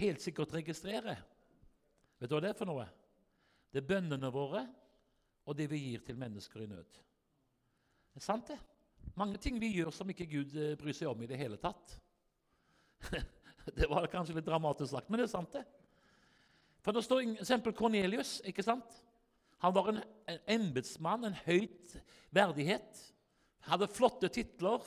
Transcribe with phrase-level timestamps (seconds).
[0.00, 1.22] Helt sikkert registrerer.
[2.20, 2.86] Vet du hva det er for noe?
[3.70, 4.64] Det er bønnene våre
[5.48, 7.00] og det vi gir til mennesker i nød.
[8.10, 8.58] Det er sant, det.
[9.18, 11.96] Mange ting vi gjør som ikke Gud eh, bryr seg om i det hele tatt.
[13.78, 15.64] det var kanskje litt dramatisk sagt, men det er sant, det.
[16.84, 18.38] For Det står eksempel Kornelius.
[18.48, 18.94] ikke sant?
[19.60, 20.00] Han var en
[20.48, 21.96] embetsmann, en høyt
[22.32, 23.02] verdighet.
[23.68, 24.84] Hadde flotte titler,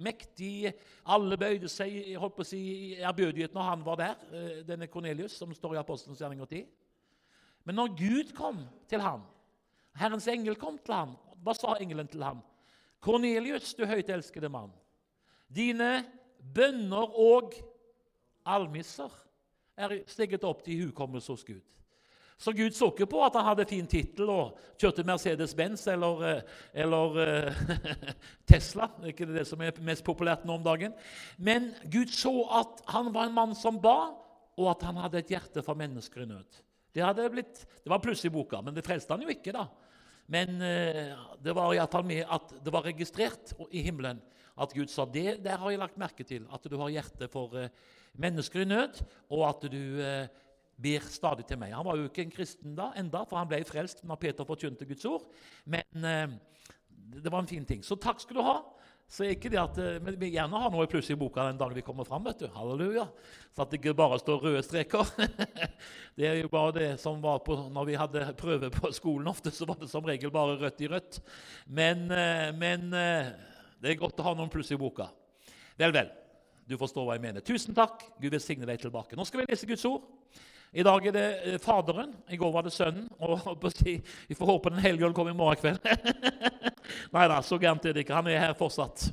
[0.00, 0.70] mektig
[1.04, 4.88] Alle bøyde seg holdt på å si, i ærbødighet når han var der, eh, denne
[4.88, 6.64] Kornelius, som står i Apostelens gjerning 10.
[7.64, 9.26] Men når Gud kom til ham,
[10.00, 12.40] Herrens engel kom til ham, hva sa engelen til ham?
[13.00, 14.72] Kornelius, du høyt elskede mann.
[15.48, 16.04] Dine
[16.40, 17.54] bønner og
[18.48, 19.12] almisser
[19.76, 21.64] er steget opp til hukommelse hos Gud.
[22.40, 26.54] Så Gud så ikke på at han hadde fin tittel og kjørte Mercedes-Benz eller, eh,
[26.86, 27.74] eller uh,
[28.48, 28.88] Tesla.
[28.96, 30.94] Det er ikke det som er mest populært nå om dagen.
[31.36, 32.32] Men Gud så
[32.62, 34.14] at han var en mann som ba,
[34.56, 36.64] og at han hadde et hjerte for mennesker i nød.
[36.96, 39.52] Det, blitt, det var pluss i boka, men det frelste han jo ikke.
[39.52, 39.68] da.
[40.32, 44.24] Men uh, det var iallfall med at det var registrert i himmelen
[44.60, 46.48] at Gud sa det der har jeg lagt merke til.
[46.48, 47.52] At du har hjerte for
[48.20, 49.82] mennesker i nød, og at du
[50.80, 51.74] ber stadig til meg.
[51.76, 54.88] Han var jo ikke en kristen da, enda, for han ble frelst når Peter forkynte
[54.88, 55.26] Guds ord.
[55.68, 56.36] Men eh,
[57.20, 57.82] det var en fin ting.
[57.84, 58.60] Så takk skal du ha.
[59.10, 61.58] Så er ikke det at, eh, Men vi gjerne har noe pluss i boka den
[61.58, 62.22] dagen vi kommer fram.
[62.24, 62.46] vet du.
[62.54, 63.08] Halleluja.
[63.50, 65.02] Så at det ikke bare står røde streker.
[66.16, 69.50] det er jo bare det som var på, når vi hadde prøve på skolen ofte,
[69.50, 71.20] så var det som regel bare rødt i rødt.
[71.66, 73.34] Men, eh, men eh,
[73.82, 75.10] det er godt å ha noen pluss i boka.
[75.76, 76.14] Vel, vel.
[76.70, 77.42] Du forstår hva jeg mener.
[77.42, 78.04] Tusen takk.
[78.22, 79.18] Gud velsigne deg tilbake.
[79.18, 80.06] Nå skal vi lese Guds ord.
[80.70, 82.12] I dag er det eh, Faderen.
[82.30, 83.08] I går var det Sønnen.
[83.18, 83.40] Og
[84.28, 85.82] vi får håpe Den hellige ånd kommer i morgen kveld.
[87.14, 88.14] Nei da, så gærent er det ikke.
[88.14, 89.08] Han er her fortsatt.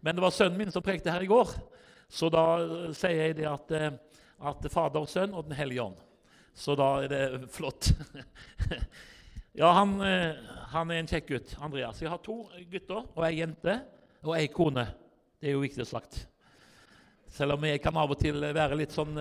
[0.00, 1.50] Men det var sønnen min som prekte her i går.
[2.10, 3.90] Så da eh, sier jeg det at, eh,
[4.52, 5.98] at Fader, Sønn og Den hellige ånd.
[6.54, 7.90] Så da er det flott.
[9.58, 9.98] ja, han,
[10.70, 12.02] han, er en kjekk gutt, Andreas.
[12.02, 13.80] Jeg har to gutter og ei jente
[14.22, 14.86] og ei kone.
[15.40, 16.22] Det er jo viktig sagt.
[17.30, 19.18] Selv om jeg kan av og til være litt sånn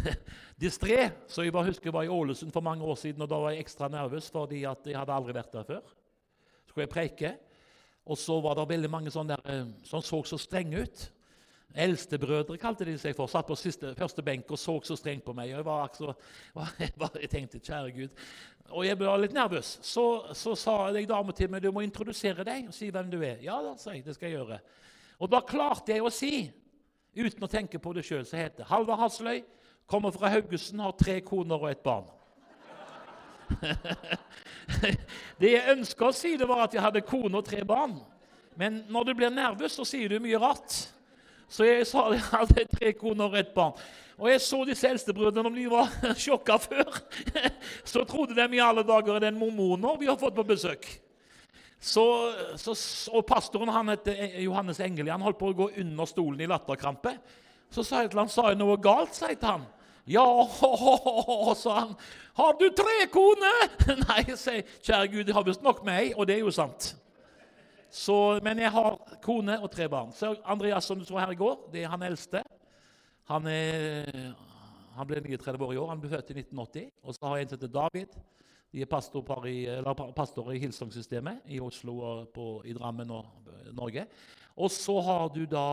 [0.64, 1.10] distré.
[1.28, 3.54] Så jeg bare husker jeg var i Ålesund for mange år siden, og da var
[3.54, 5.82] jeg ekstra nervøs fordi at jeg hadde aldri vært der før.
[6.62, 7.32] Så skulle jeg preike,
[8.06, 11.10] og så var det veldig mange sånne der, eh, som så så strenge ut.
[11.72, 13.30] Eldstebrødre kalte de seg for.
[13.30, 15.54] Satt på siste, første benk og så så strengt på meg.
[15.54, 16.14] og Jeg, altså,
[16.78, 16.92] jeg,
[17.22, 18.24] jeg tenkte, kjære Gud.
[18.70, 19.78] Og jeg ble litt nervøs.
[19.82, 20.04] Så,
[20.36, 23.40] så sa jeg damen til meg du må introdusere deg og si hvem du er.
[23.44, 24.04] Ja, da, sa jeg.
[24.04, 24.60] Det skal jeg gjøre.
[25.22, 26.50] Og da klarte jeg å si,
[27.16, 29.42] uten å tenke på det sjøl, så heter Halvard Hasløy,
[29.86, 32.08] Kommer fra Haugesund, har tre koner og et barn.
[35.40, 37.98] det jeg ønska å si, det var at jeg hadde kone og tre barn.
[38.58, 40.76] Men når du blir nervøs, så sier du mye rart.
[41.52, 43.76] Så jeg sa at jeg hadde tre koner og et barn.
[44.22, 45.88] Og jeg så disse eldstebrødrene, om de var
[46.24, 47.00] sjokka før,
[47.92, 50.86] så trodde de i alle dager er den mormoner vi har fått på besøk.
[51.82, 52.04] Så,
[52.60, 52.76] så,
[53.10, 55.10] og Pastoren han heter Johannes Engeli.
[55.10, 57.16] Han holdt på å gå under stolen i latterkrampe.
[57.72, 59.68] Så sa jeg til han, sa jeg noe galt, sa jeg til han.
[60.12, 60.26] Ja,
[61.62, 61.94] sa han.
[62.36, 63.68] Har du tre koner?
[64.08, 64.66] Nei, sa jeg.
[64.82, 66.92] Kjære Gud, jeg har visst nok med og det er jo sant.
[67.92, 70.12] Så, men jeg har kone og tre barn.
[70.16, 72.40] Så Andreas, som du så her i går, det er han eldste.
[73.28, 74.32] Han, er,
[74.96, 75.90] han ble 39 år i år.
[75.92, 76.88] Han ble født i 1980.
[77.04, 78.16] Og så har jeg en som heter David.
[78.72, 79.58] De er pastorer i,
[80.16, 83.28] pastor i Hilsong-systemet i Oslo og på, i Drammen og
[83.76, 84.06] Norge.
[84.56, 85.66] Og så har du da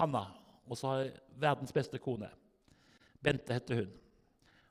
[0.00, 0.26] Hanna.
[0.70, 1.12] Og så har jeg
[1.42, 2.28] verdens beste kone.
[3.22, 3.90] Bente heter hun.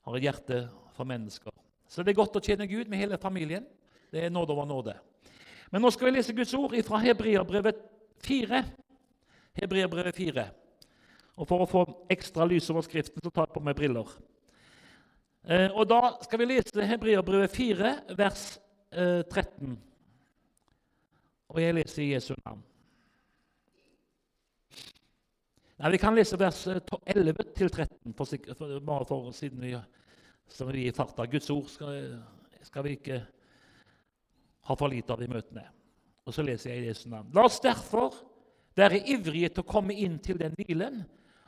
[0.07, 0.61] Har et hjerte
[0.95, 1.53] for mennesker.
[1.87, 3.65] Så det er godt å tjene Gud med hele familien.
[4.11, 4.95] Det er nåde over nåde.
[5.71, 7.83] Men nå skal vi lese Guds ord fra Hebreabrevet
[8.23, 8.63] 4.
[9.61, 10.47] Hebreabrevet 4.
[11.39, 14.09] Og For å få ekstra lys over Skriften så tar jeg på meg briller.
[15.43, 18.43] Eh, og Da skal vi lese Hebreabrevet 4, vers
[18.91, 19.77] eh, 13.
[21.51, 22.61] Og jeg leser i Jesu navn.
[25.81, 28.25] Nei, Vi kan lese vers 11-13, eh, for,
[28.55, 29.71] for, for siden vi,
[30.47, 31.25] som vi er i farta.
[31.25, 32.19] Guds ord skal,
[32.61, 33.17] skal, vi ikke
[34.67, 35.63] ha for lite av i møtene.
[36.21, 37.31] Og så leser jeg i Jesu navn.
[37.33, 38.13] La oss derfor
[38.77, 40.99] være ivrige til å komme inn til den hvilen,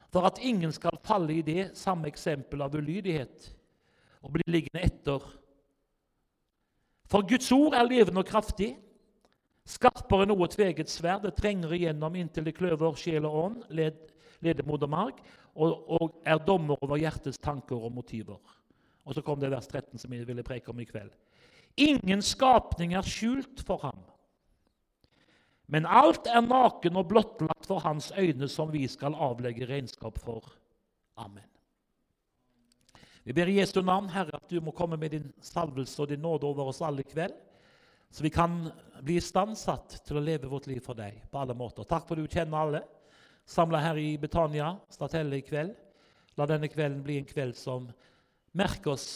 [0.09, 3.51] for at ingen skal falle i det samme eksempel av ulydighet
[4.25, 5.27] og bli liggende etter.
[7.11, 8.71] For Guds ord er levende og kraftig,
[9.69, 11.27] skarpere enn noe tveget sverd.
[11.27, 13.69] Det trenger igjennom inntil det kløver sjel og ånd,
[14.43, 15.19] led, ledemodermarg
[15.55, 18.39] og, og er dommer over hjertets tanker og motiver.
[19.03, 21.11] Og så kom det vers 13, som jeg ville preke om i kveld.
[21.77, 24.03] Ingen skapning er skjult for ham.
[25.67, 30.53] Men alt er naken og blottlagt for hans øyne, som vi skal avlegge regnskap for.
[31.17, 31.47] Amen.
[33.23, 36.19] Vi ber i Jesu navn, Herre, at du må komme med din salvelse og din
[36.19, 37.33] nåde over oss alle i kveld,
[38.11, 38.67] så vi kan
[39.01, 41.87] bli istandsatt til å leve vårt liv for deg på alle måter.
[41.87, 42.81] Takk for du kjenner alle.
[43.45, 45.73] Samla her i Betania, Statelle, i kveld.
[46.37, 47.89] La denne kvelden bli en kveld som
[48.57, 49.07] merker oss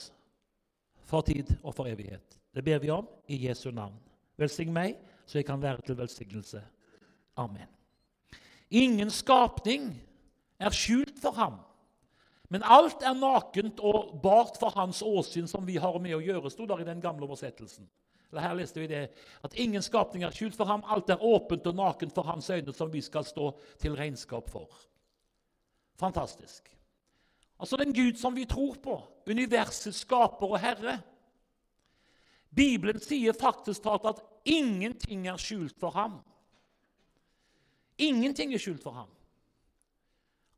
[1.07, 2.38] for tid og for evighet.
[2.53, 3.95] Det ber vi om i Jesu navn.
[4.38, 6.62] Velsign meg, så jeg kan være til velsignelse.
[7.38, 7.69] Amen.
[8.69, 9.94] Ingen skapning
[10.59, 11.59] er skjult for ham.
[12.50, 16.51] Men alt er nakent og bart for hans åsyn, som vi har med å gjøre,
[16.51, 17.88] sto der i den gamle oversettelsen.
[18.31, 19.03] Eller her leste vi det,
[19.44, 20.83] at ingen skapning er skjult for ham.
[20.91, 24.68] Alt er åpent og nakent for hans øyne, som vi skal stå til regnskap for.
[26.00, 26.68] Fantastisk.
[27.59, 28.97] Altså den Gud som vi tror på,
[29.29, 31.00] universets skaper og herre.
[32.56, 36.19] Bibelen sier faktisk talt at ingenting er skjult for ham.
[37.97, 39.09] Ingenting er skjult for ham.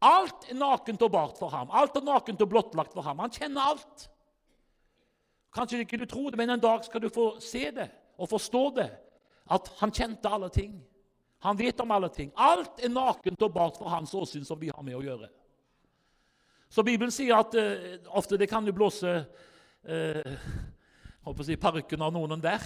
[0.03, 1.71] Alt er nakent og bart for ham.
[1.75, 3.19] Alt er nakent og blottlagt for ham.
[3.19, 4.07] Han kjenner alt.
[5.53, 8.63] Kanskje ikke du tror det, men en dag skal du få se det og forstå
[8.75, 8.89] det.
[9.49, 10.75] At han kjente alle ting.
[11.39, 12.31] Han vet om alle ting.
[12.35, 15.29] Alt er nakent og bart for hans åsyn som vi har med å gjøre.
[16.69, 19.13] Så Bibelen sier at uh, ofte det kan jo blåse
[19.89, 20.35] uh,
[21.41, 22.61] si, parykken av noen der.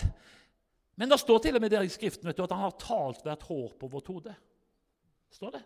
[1.00, 3.46] Men det står til og med der i Skriften du, at han har talt hvert
[3.48, 4.34] hår på vårt hode.
[5.34, 5.64] Står det?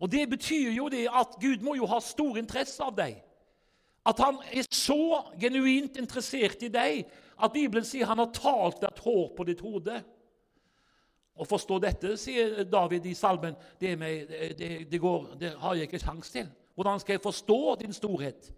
[0.00, 3.22] Og Det betyr jo det at Gud må jo ha stor interesse av deg.
[4.06, 7.06] At han er så genuint interessert i deg
[7.36, 9.98] at Bibelen sier han har talt et hår på ditt hode.
[11.36, 15.90] Å forstå dette, sier David i salmen, det, med, det, det, går, det har jeg
[15.90, 16.46] ikke sjans til.
[16.76, 18.48] Hvordan skal jeg forstå din storhet?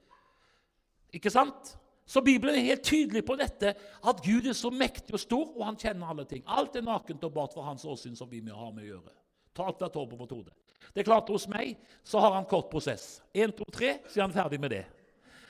[1.15, 1.75] Ikke sant?
[2.09, 3.75] Så Bibelen er helt tydelig på dette,
[4.09, 6.45] at Gud er så mektig og stor, og han kjenner alle ting.
[6.47, 9.13] Alt er nakent og bart for hans åsyn som vi har med å gjøre.
[9.59, 10.55] Talt et hår på vårt hode.
[10.95, 11.75] Det er klart Hos meg
[12.07, 13.19] så har han kort prosess.
[13.35, 14.85] Én, to, tre, så er han ferdig med det.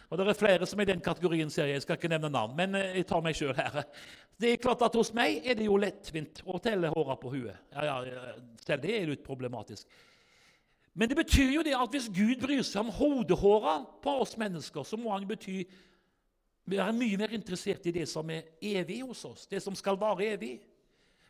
[0.09, 1.79] Og Det er flere som er i den kategorien, ser jeg.
[1.79, 3.83] Jeg skal ikke nevne navn, men eh, jeg tar meg sjøl her.
[4.41, 7.59] Det er klart at Hos meg er det jo lettvint å telle håra på huet.
[7.75, 9.85] Ja, ja, selv det er litt problematisk.
[10.99, 14.87] Men det betyr jo det at hvis Gud bryr seg om hodehåra på oss mennesker,
[14.87, 15.61] så må han bety
[16.69, 20.27] være mye mer interessert i det som er evig hos oss, det som skal vare
[20.35, 20.57] evig.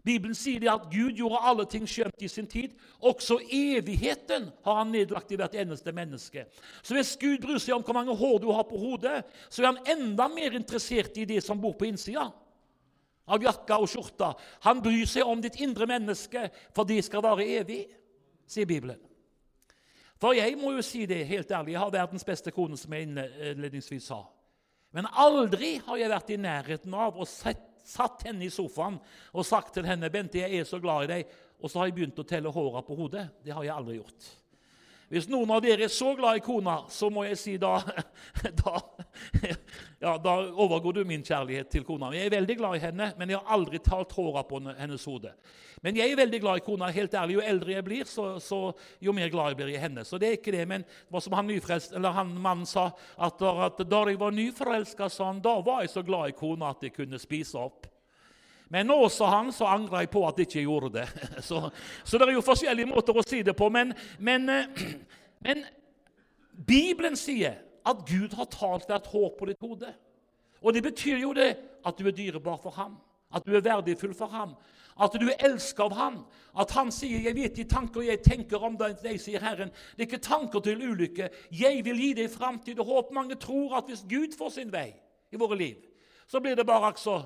[0.05, 2.75] Bibelen sier det at Gud gjorde alle ting skjønt i sin tid.
[3.05, 6.47] Også evigheten har han nedlagt i hvert eneste menneske.
[6.83, 9.73] Så hvis Gud bryr seg om hvor mange hår du har på hodet, så er
[9.73, 12.29] han enda mer interessert i det som bor på innsida
[13.29, 14.33] av jakka og skjorta.
[14.65, 17.83] Han bryr seg om ditt indre menneske, for det skal være evig,
[18.49, 19.01] sier Bibelen.
[20.19, 23.07] For jeg må jo si det helt ærlig, jeg har verdens beste kone, som jeg
[23.07, 24.23] innledningsvis sa.
[24.97, 28.99] Men aldri har jeg vært i nærheten av å sett satt henne i sofaen
[29.33, 31.97] og sagt til henne 'Bente, jeg er så glad i deg', og så har jeg
[31.97, 33.29] begynt å telle håra på hodet.
[33.45, 34.29] Det har jeg aldri gjort.
[35.09, 37.79] Hvis noen av dere er så glad i kona, så må jeg si da
[38.61, 38.75] Da,
[39.99, 42.11] ja, da overgår du min kjærlighet til kona.
[42.15, 45.33] Jeg er veldig glad i henne, men jeg har aldri talt håra på hennes hode.
[45.83, 46.91] Men jeg er veldig glad i kona.
[46.93, 47.39] helt ærlig.
[47.39, 48.61] Jo eldre jeg blir, så, så
[49.01, 50.05] jo mer glad jeg blir i henne.
[50.05, 54.05] Så det er ikke det, men hva som han, han mannen sa, at, at da
[54.09, 55.09] jeg var nyforelska,
[55.43, 57.89] da var jeg så glad i kona at jeg kunne spise opp.
[58.69, 61.07] Men nå, sa han, så angrer jeg på at jeg ikke gjorde det.
[61.49, 61.71] Så,
[62.05, 63.71] så, det er jo forskjellige måter å si det på.
[63.73, 64.83] Men, men, eh,
[65.47, 65.65] men
[66.69, 67.57] Bibelen sier
[67.89, 69.93] at Gud har talt hvert hår på ditt hode.
[70.61, 71.55] Og det betyr jo det
[71.87, 72.99] at du er dyrebar for ham,
[73.33, 74.57] at du er verdifull for ham,
[74.99, 76.17] at du er elsket av ham.
[76.59, 79.71] At han sier 'Jeg vet de tanker jeg tenker om deg', sier Herren.
[79.97, 81.31] Det er ikke tanker til ulykke.
[81.53, 83.13] Jeg vil gi deg framtid og håp.
[83.13, 84.95] Mange tror at hvis Gud får sin vei
[85.33, 85.77] i våre liv,
[86.27, 87.23] så blir det bare altså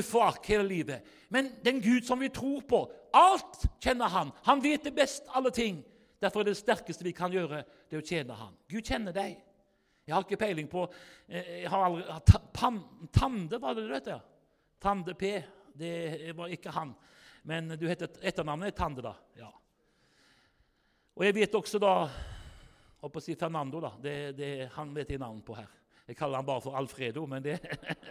[0.00, 1.04] akk hele livet.
[1.28, 4.32] Men den Gud som vi tror på, alt kjenner han.
[4.44, 5.82] Han vet det best, alle ting.
[6.20, 8.54] Derfor er det sterkeste vi kan gjøre, det å tjene han.
[8.70, 9.36] Gud kjenner deg.
[10.04, 10.84] Jeg har ikke peiling på
[11.28, 12.80] eh, jeg har aldri, pan,
[13.12, 14.12] Tande, var det vet?
[14.12, 14.20] Ja.
[14.80, 15.34] Tande P.
[15.74, 16.92] Det var ikke han.
[17.42, 19.14] Men du heter etternavnet er Tande, da.
[19.36, 19.50] Ja.
[21.14, 21.96] Og jeg vet også da
[23.04, 23.90] Holdt på å si Fernando, da.
[24.00, 25.68] Det, det, han vet jeg navnet på her.
[26.08, 27.24] Jeg kaller han bare for Alfredo.
[27.26, 27.58] Men, det,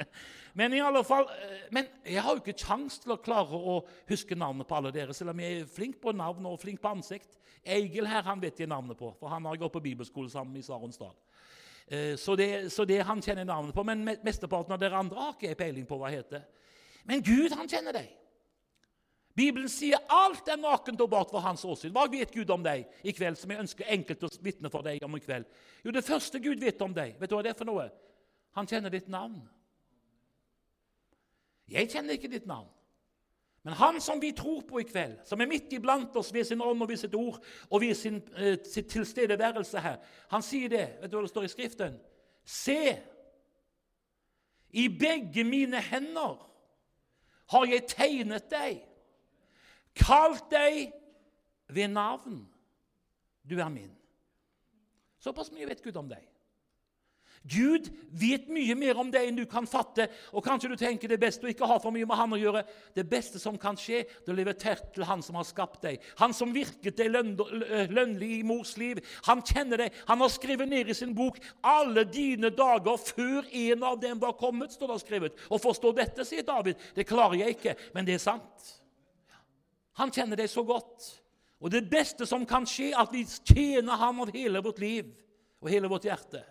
[0.60, 3.80] men i alle fall, eh, men jeg har jo ikke kjangs til å klare å
[4.10, 6.94] huske navnet på alle dere, selv om jeg er flink på navn og flink på
[6.96, 7.38] ansikt.
[7.64, 10.66] Egil her han vet jeg navnet på, for han har gått på bibelskole sammen med
[10.66, 11.14] Saronsdal.
[11.88, 13.86] Eh, så det, så det han kjenner navnet på.
[13.86, 16.44] Men mesteparten av dere andre har ikke jeg peiling på hva heter.
[17.08, 18.10] Men Gud, han kjenner deg.
[19.36, 21.94] Bibelen sier alt er nakent og bart for hans åsyn.
[21.96, 25.02] Hva vet Gud om deg i kveld, som jeg ønsker enkelt å vitne for deg
[25.06, 25.48] om i kveld?
[25.84, 27.88] Jo, Det første Gud vet om deg, vet du hva det er for noe?
[28.54, 29.42] Han kjenner ditt navn.
[31.74, 32.70] Jeg kjenner ikke ditt navn.
[33.64, 36.62] Men han som vi tror på i kveld, som er midt iblant oss ved sin
[36.62, 39.98] ånd og ved sitt ord og ved sin, eh, sitt tilstedeværelse her,
[40.30, 40.88] han sier det.
[41.02, 42.00] Vet du hva det står i Skriften?
[42.44, 43.00] Se,
[44.70, 46.42] i begge mine hender
[47.54, 48.82] har jeg tegnet deg,
[49.98, 50.94] kalt deg
[51.74, 52.44] ved navn.
[53.50, 53.92] Du er min.
[55.24, 56.24] Såpass mye vet Gud om deg.
[57.44, 60.06] Gud vet mye mer om deg enn du kan fatte.
[60.32, 62.62] Og kanskje du tenker det beste å ikke ha for mye med han å gjøre.
[62.96, 65.82] Det beste som kan skje, det er å leve tett til han som har skapt
[65.84, 66.00] deg.
[66.22, 69.02] Han som virket deg lønnlig i mors liv.
[69.28, 69.98] Han kjenner deg.
[70.08, 74.38] Han har skrevet ned i sin bok alle dine dager før en av dem var
[74.40, 74.72] kommet.
[74.72, 75.44] står det skrevet.
[75.52, 76.80] Og forstå dette, sier David.
[76.96, 78.72] Det klarer jeg ikke, men det er sant.
[80.00, 81.10] Han kjenner deg så godt.
[81.64, 85.08] Og det beste som kan skje, at vi tjener ham av hele vårt liv
[85.64, 86.42] og hele vårt hjerte.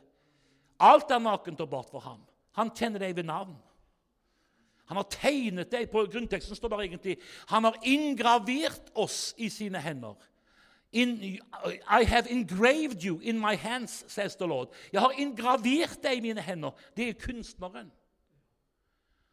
[0.82, 2.22] Alt er nakent og bart for ham.
[2.56, 3.54] Han kjenner deg ved navn.
[4.88, 7.16] Han har tegnet deg på grunnteksten står det egentlig,
[7.49, 10.16] Han har inngravert oss i sine hender.
[10.92, 11.16] In,
[11.88, 14.68] I have engraved you in my hands, says the Lord.
[14.92, 16.72] Jeg har ingravert deg i mine hender.
[16.96, 17.88] Det er kunstneren.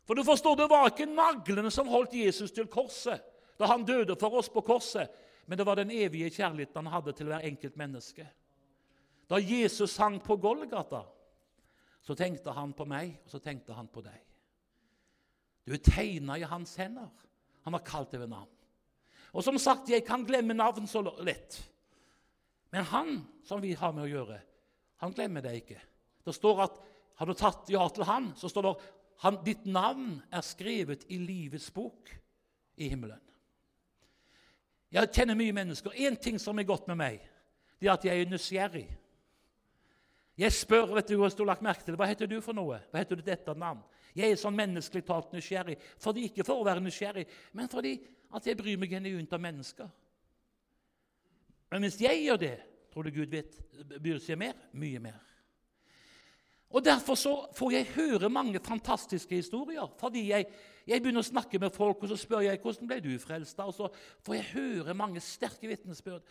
[0.08, 3.22] For du forstår, Det var ikke naglene som holdt Jesus til korset
[3.60, 5.12] da han døde for oss på korset,
[5.46, 8.26] men det var den evige kjærligheten han hadde til hver enkelt menneske.
[9.30, 11.04] Da Jesus sang på Golgata,
[12.02, 14.18] så tenkte han på meg, og så tenkte han på deg.
[15.68, 17.10] Du er tegna i hans hender.
[17.68, 18.50] Han har kalt deg ved navn.
[19.36, 21.60] Og som sagt, jeg kan glemme navn så lett.
[22.74, 23.12] Men han
[23.46, 24.40] som vi har med å gjøre,
[25.04, 25.82] han glemmer deg ikke.
[26.26, 26.80] Det står at
[27.20, 28.74] har du tatt ja til han, så står det
[29.28, 32.10] at ditt navn er skrevet i livets bok
[32.80, 33.20] i himmelen.
[34.92, 35.94] Jeg kjenner mye mennesker.
[35.94, 37.22] Én ting som er godt med meg,
[37.80, 38.88] det er at jeg er nysgjerrig.
[40.40, 42.56] Jeg spør vet du, hvis du har lagt merke til det, hva heter du for
[42.56, 42.80] noe.
[42.92, 43.82] Hva heter du dette navn?
[44.16, 45.76] Jeg er sånn menneskelig talt nysgjerrig.
[46.02, 47.26] Fordi, ikke for å være nysgjerrig,
[47.60, 47.98] men fordi
[48.36, 49.90] at jeg bryr meg genuint om mennesker.
[51.70, 52.56] Men hvis jeg gjør det,
[52.90, 53.60] tror du Gud vet,
[54.00, 54.58] bryr seg mer?
[54.74, 55.20] Mye mer.
[56.70, 59.88] Og Derfor så får jeg høre mange fantastiske historier.
[60.00, 60.46] fordi jeg,
[60.88, 63.60] jeg, begynner å snakke med folk, og så spør jeg hvordan ble du frelst.
[63.60, 63.90] Og så
[64.26, 66.22] får jeg høre mange sterke vitnesbyrd.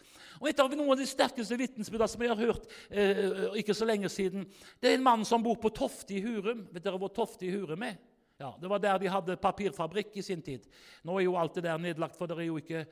[0.40, 3.88] Og Et av noen av de sterkeste vitnesbyrdene som jeg har hørt eh, ikke så
[3.88, 4.46] lenge siden,
[4.80, 6.68] det er en mann som bor på Tofte i Hurum.
[6.70, 7.98] Vet dere hvor Tofte i Hurum er?
[8.38, 10.66] Ja, Det var der de hadde papirfabrikk i sin tid.
[11.02, 12.84] Nå er jo alt det der nedlagt, for det er jo ikke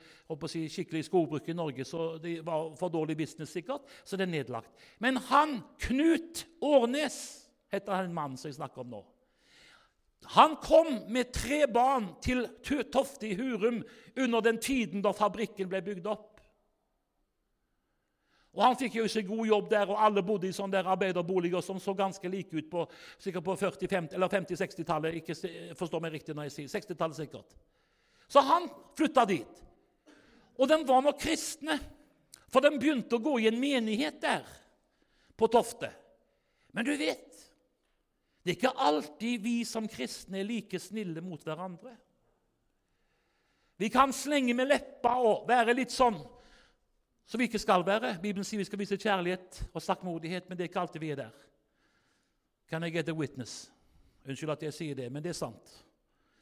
[0.51, 1.85] si, skikkelig skogbruk i Norge.
[1.87, 4.71] Så det var for dårlig business, sikkert, så det er nedlagt.
[4.99, 9.05] Men han, Knut Årnes, heter en mann som jeg snakker om nå.
[10.35, 12.47] Han kom med tre barn til
[12.91, 13.83] Tofte i Hurum
[14.17, 16.36] under den tiden da fabrikken ble bygd opp.
[18.57, 21.61] Og Han fikk jo seg god jobb der, og alle bodde i sånne der arbeiderboliger
[21.61, 22.87] som så ganske like ut på
[23.21, 25.19] sikkert på 50-60-tallet.
[25.19, 25.35] ikke
[25.77, 27.53] forstår meg riktig når jeg sier 60-tallet sikkert.
[28.27, 28.65] Så han
[28.97, 29.61] flytta dit.
[30.57, 31.77] Og de var nok kristne,
[32.49, 34.47] for de begynte å gå i en menighet der
[35.37, 35.91] på Tofte.
[36.73, 37.23] Men du vet
[38.41, 41.91] Det er ikke alltid vi som kristne er like snille mot hverandre.
[43.75, 46.15] Vi kan slenge med leppa og være litt sånn
[47.27, 48.15] som vi ikke skal være.
[48.21, 51.19] Bibelen sier vi skal vise kjærlighet og saktmodighet, men det er ikke alltid vi er
[51.25, 51.43] der.
[52.69, 53.71] Can I get a witness?
[54.27, 55.73] Unnskyld at jeg sier det, men det er sant.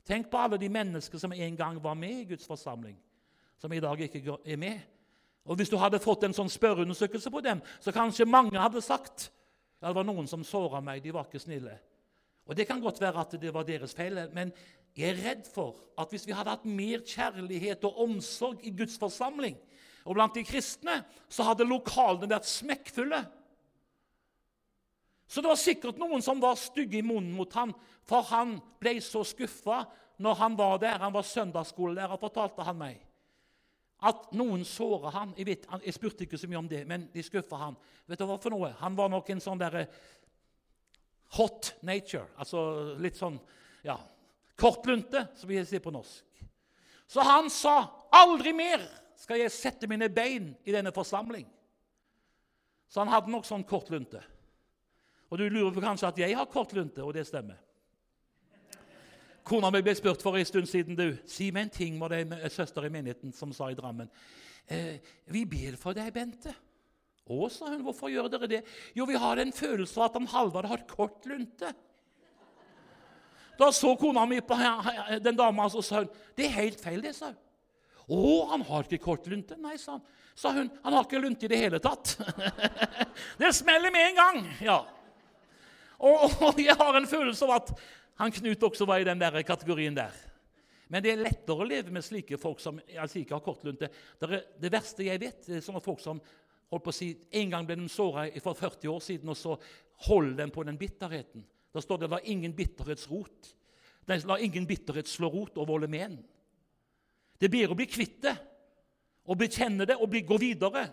[0.05, 2.97] Tenk på alle de mennesker som en gang var med i Guds forsamling,
[3.57, 4.79] som i dag ikke er med.
[5.45, 9.31] Og Hvis du hadde fått en sånn spørreundersøkelse på dem, så kanskje mange hadde sagt
[9.81, 11.75] ja, det var noen som såra meg, de var ikke snille.
[12.45, 14.53] Og Det kan godt være at det var deres feil, men
[14.95, 18.97] jeg er redd for at hvis vi hadde hatt mer kjærlighet og omsorg i Guds
[18.97, 19.57] forsamling,
[20.05, 23.23] og blant de kristne så hadde lokalene vært smekkfulle.
[25.25, 27.73] Så det var sikkert noen som var stygge i munnen mot ham,
[28.05, 29.81] for han ble så skuffa
[30.21, 31.01] når han var der.
[31.01, 32.99] Han var søndagsskolelærer, fortalte han meg.
[34.05, 35.33] At noen såra han.
[35.39, 37.77] Jeg, vet, jeg spurte ikke så mye om det, men de skuffa han.
[38.05, 38.69] Vet du hva for noe?
[38.83, 39.87] Han var nok en sånn derre
[41.39, 42.27] hot nature.
[42.37, 43.39] Altså litt sånn
[43.87, 43.97] ja,
[44.59, 46.45] kortlunte, som vi sier på norsk.
[47.09, 48.85] Så han sa 'aldri mer'
[49.19, 51.47] skal jeg sette mine bein i denne forsamling.
[52.89, 54.21] Så han hadde nok sånn kort lunte.
[55.31, 57.57] Og du lurer på kanskje at jeg har kort lunte, og det stemmer.
[59.45, 62.23] Kona mi ble spurt for en stund siden du, si meg en ting, var det
[62.25, 64.09] en søster i menigheten som sa i Drammen.
[64.65, 64.97] Eh,
[65.29, 66.53] vi ber for deg, Bente.
[67.25, 68.61] Å, sa hun, hvorfor gjør dere det?
[68.97, 71.71] Jo, vi har en følelse av at han Halvard har kort lunte.
[73.55, 74.57] Da så kona mi på
[75.23, 77.41] den dama og sa hun, det er helt feil, det, sa hun.
[78.05, 80.03] 'Å, han har ikke kort lunte.' Nei, sa han.
[80.35, 80.69] Sa hun.
[80.83, 82.17] 'Han har ikke lunte i det hele tatt.'
[83.41, 84.45] det smeller med en gang!
[84.61, 84.83] ja.
[85.99, 87.69] Og, og, jeg har en følelse av at
[88.19, 90.11] han Knut også var i den der kategorien der.
[90.87, 93.89] Men det er lettere å leve med slike folk som altså ikke har kortlunte.
[94.21, 96.21] Det, det verste jeg vet, det er sånne folk som
[96.69, 99.55] holdt på å si, En gang ble de såra for 40 år siden, og så
[100.07, 101.45] holder de på den bitterheten.
[101.73, 103.53] Da står det 'la ingen bitterhetsrot'.
[104.07, 105.87] Nei, la ingen bitterhet slå rot og volde
[107.39, 108.35] Det blir å bli kvitt det,
[109.25, 110.85] og bekjenne det og bli, gå videre.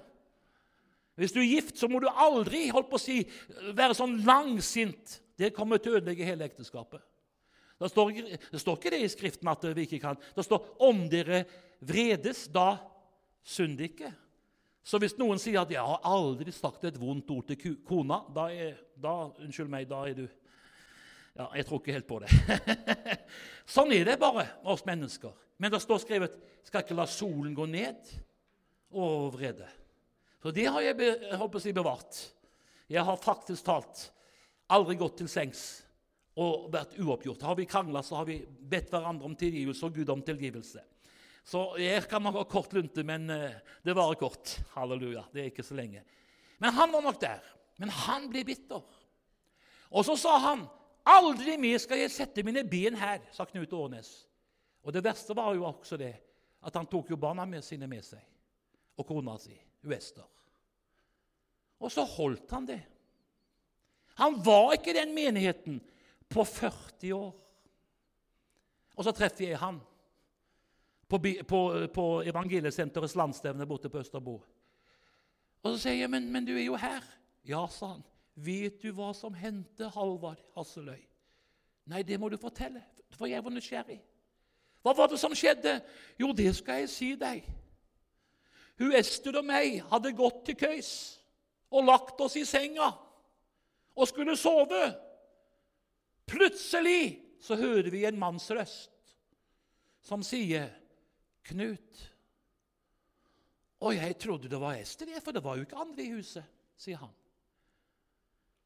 [1.21, 3.21] Hvis du er gift, så må du aldri holdt på å si,
[3.77, 5.19] være sånn langsint.
[5.39, 7.03] Det kommer til å ødelegge hele ekteskapet.
[7.83, 8.13] Det står,
[8.53, 10.19] det står, ikke det i Skriften at vi ikke kan.
[10.37, 11.45] Det står 'om dere
[11.81, 12.79] vredes, da
[13.43, 14.13] synd ikke'.
[14.83, 18.47] Så hvis noen sier at 'jeg har aldri sagt et vondt ord til kona', da
[18.51, 20.29] er, da, unnskyld meg, da er du
[21.39, 22.31] Ja, jeg tror ikke helt på det.
[23.75, 25.33] sånn er det bare oss mennesker.
[25.57, 28.12] Men det står skrevet 'skal ikke la solen gå ned'
[28.93, 29.69] over vrede.
[30.43, 32.19] Så det har jeg, jeg håper si, bevart.
[32.91, 34.11] Jeg har faktisk talt
[34.69, 35.83] aldri gått til sengs
[36.37, 37.45] og vært uoppgjort.
[37.47, 40.83] Har vi krangla, så har vi bedt hverandre om tilgivelse og Gud om tilgivelse.
[41.45, 44.57] Så jeg kan nok ha kort lunte, men eh, det varer kort.
[44.77, 45.25] Halleluja.
[45.33, 46.05] Det er ikke så lenge.
[46.62, 47.43] Men han var nok der.
[47.83, 48.83] Men han ble bitter.
[49.91, 50.67] Og så sa han,
[51.04, 54.28] 'Aldri mer skal jeg sette mine ben her', sa Knut Årnes.
[54.82, 56.14] Og det verste var jo også det
[56.62, 58.23] at han tok jo barna sine med seg,
[58.97, 59.54] og kona si,
[59.85, 60.26] Wester.
[61.82, 62.82] Og så holdt han det.
[64.14, 65.80] Han var ikke den menigheten
[66.28, 67.32] på 40 år.
[68.94, 69.80] Og så treffer jeg han
[71.09, 71.18] på,
[71.49, 71.61] på,
[71.94, 74.37] på Evangeliesenterets landsstevne borte på Østerbo.
[75.62, 78.04] Og så sier jeg, men, men, du er jo her.' Ja, sa han.
[78.35, 81.09] 'Vet du hva som hendte Halvard Hasseløy?'
[81.87, 84.05] 'Nei, det må du fortelle, for jeg var nysgjerrig.'
[84.83, 85.83] 'Hva var det som skjedde?'
[86.19, 87.49] 'Jo, det skal jeg si deg.'
[88.79, 91.21] Hun Estud og meg hadde gått til køys
[91.71, 92.89] og lagt oss i senga
[93.95, 94.95] og skulle sove.
[96.27, 98.91] Plutselig så hører vi en manns røst
[100.03, 100.71] som sier,
[101.45, 102.09] 'Knut.'
[103.83, 106.45] Og jeg trodde det var Ester, for det var jo ikke andre i huset,
[106.79, 107.11] sier han.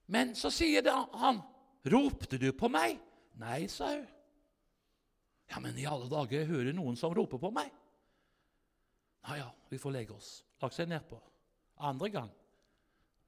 [0.06, 1.42] Men så sier det, han,
[1.86, 2.98] 'Ropte du på meg?'
[3.34, 4.06] 'Nei', sa hun.
[5.50, 7.72] 'Ja, men i alle dager, jeg hører noen som roper på meg.'
[9.26, 11.20] 'Ja, ja, vi får legge oss.' Lagt seg nedpå.
[11.78, 12.30] Andre gang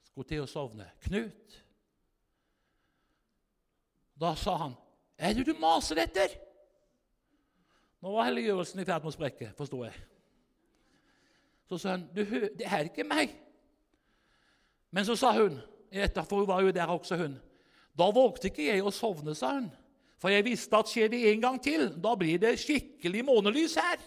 [0.03, 0.91] skulle til å sovne.
[1.03, 1.63] 'Knut.'
[4.19, 4.77] Da sa han,
[5.19, 6.39] 'Er det du maser etter?'
[7.99, 9.95] Nå var helliggjørelsen i ferd med å sprekke, forsto jeg.
[11.69, 13.35] Så sa han, 'Det er ikke meg.'
[14.91, 17.39] Men så sa hun, for hun var jo der også, hun.
[17.99, 19.71] 'Da vågte ikke jeg å sovne', sa hun.
[20.19, 24.03] 'For jeg visste at skjer det en gang til, da blir det skikkelig månelys her.'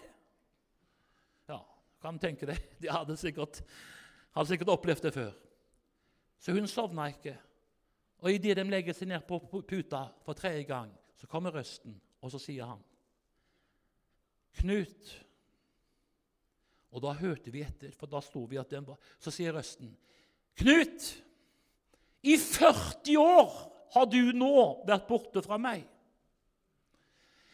[1.50, 1.60] Ja,
[2.02, 2.60] kan tenke deg.
[2.82, 3.62] De hadde sikkert,
[4.32, 5.34] hadde sikkert opplevd det før.
[6.40, 7.36] Så hun sovna ikke.
[8.22, 12.32] Og idet de legger seg ned på puta for tredje gang, så kommer røsten, og
[12.32, 12.82] så sier han
[14.62, 15.12] Knut.
[16.92, 19.94] Og da hørte vi etter, for da sto vi at den var Så sier røsten
[20.60, 21.06] Knut,
[22.22, 23.50] i 40 år
[23.94, 24.54] har du nå
[24.88, 25.84] vært borte fra meg.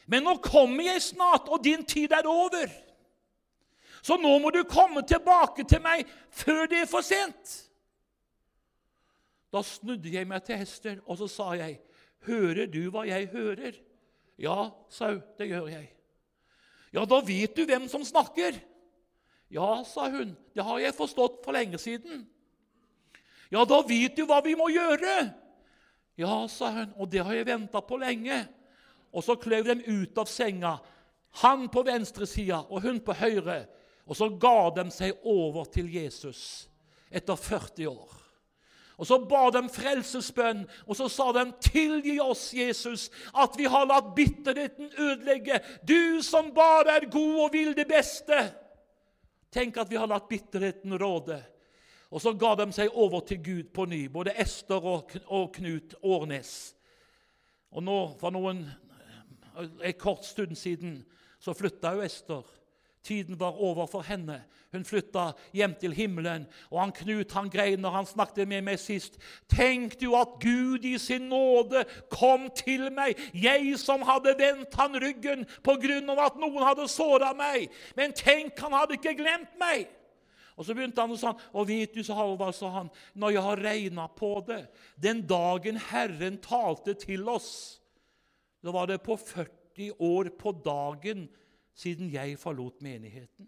[0.07, 2.69] Men nå kommer jeg snart, og din tid er over.
[4.01, 7.57] Så nå må du komme tilbake til meg før det er for sent.
[9.51, 11.79] Da snudde jeg meg til Hester, og så sa jeg,
[12.27, 13.79] 'Hører du hva jeg hører?'
[14.37, 15.91] 'Ja', sa hun, 'det gjør jeg'.
[16.93, 18.59] 'Ja, da vet du hvem som snakker.'
[19.49, 22.25] 'Ja', sa hun, 'det har jeg forstått for lenge siden'.
[23.49, 25.33] 'Ja, da vet du hva vi må gjøre.'
[26.17, 28.47] 'Ja', sa hun, 'og det har jeg venta på lenge.'
[29.13, 30.77] Og så kløv de ut av senga,
[31.41, 33.65] han på venstre side og hun på høyre.
[34.07, 36.67] Og så ga de seg over til Jesus
[37.11, 38.13] etter 40 år.
[38.97, 43.85] Og Så ba de frelsesbønn, og så sa de, 'Tilgi oss, Jesus, at vi har
[43.85, 48.53] latt bitterheten ødelegge.' 'Du som bare er god og vil det beste.'
[49.51, 51.43] Tenk at vi har latt bitterheten råde.
[52.09, 56.51] Og så ga de seg over til Gud på ny, både Ester og Knut Årnes.
[57.75, 58.63] Og nå, for noen,
[59.57, 61.01] en kort stund siden
[61.43, 62.45] så flytta jo Ester
[63.07, 64.41] Tiden var over for henne.
[64.71, 66.43] Hun flytta hjem til himmelen.
[66.71, 69.15] Og han Knut han grein når han snakket med meg sist.
[69.47, 74.99] Tenk du at Gud i sin nåde kom til meg, jeg som hadde vendt han
[74.99, 77.71] ryggen på grunn av at noen hadde såra meg.
[77.95, 79.87] Men tenk, han hadde ikke glemt meg.
[80.57, 83.45] Og så begynte han å si, og vet du, så Halvard, sa han, når jeg
[83.45, 84.63] har regna på det
[84.97, 87.51] Den dagen Herren talte til oss,
[88.65, 91.27] da var det på 40 år på dagen
[91.77, 93.45] siden jeg forlot menigheten.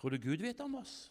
[0.00, 1.10] Tror du Gud vet om oss?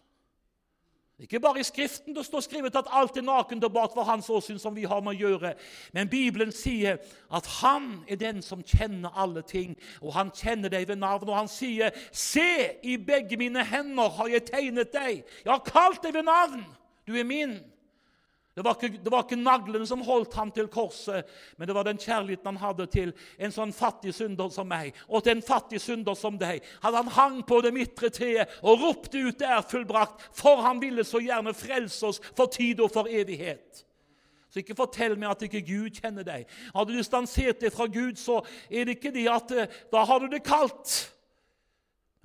[1.19, 4.27] Ikke bare i Skriften det står skrevet at alt er nakent og bart for hans
[4.29, 5.53] åsyn som vi har med å gjøre.
[5.95, 6.97] Men Bibelen sier
[7.31, 11.29] at han er den som kjenner alle ting, og han kjenner deg ved navn.
[11.29, 16.03] Og han sier, 'Se, i begge mine hender har jeg tegnet deg.' 'Jeg har kalt
[16.03, 16.65] deg ved navn.
[17.07, 17.74] Du er min.'
[18.55, 21.83] Det var, ikke, det var ikke naglene som holdt ham til korset, men det var
[21.83, 24.95] den kjærligheten han hadde til en sånn fattig synder som meg.
[25.11, 28.79] Og til en fattig synder som deg hadde han hang på det midtre treet og
[28.79, 32.91] ropte ut 'Det er fullbrakt', for han ville så gjerne frelse oss for tid og
[32.91, 33.83] for evighet.
[34.49, 36.45] Så ikke fortell meg at ikke Gud kjenner deg.
[36.71, 38.39] Har du distansert deg fra Gud, så
[38.71, 41.11] er det ikke det at eh, da har du det kaldt.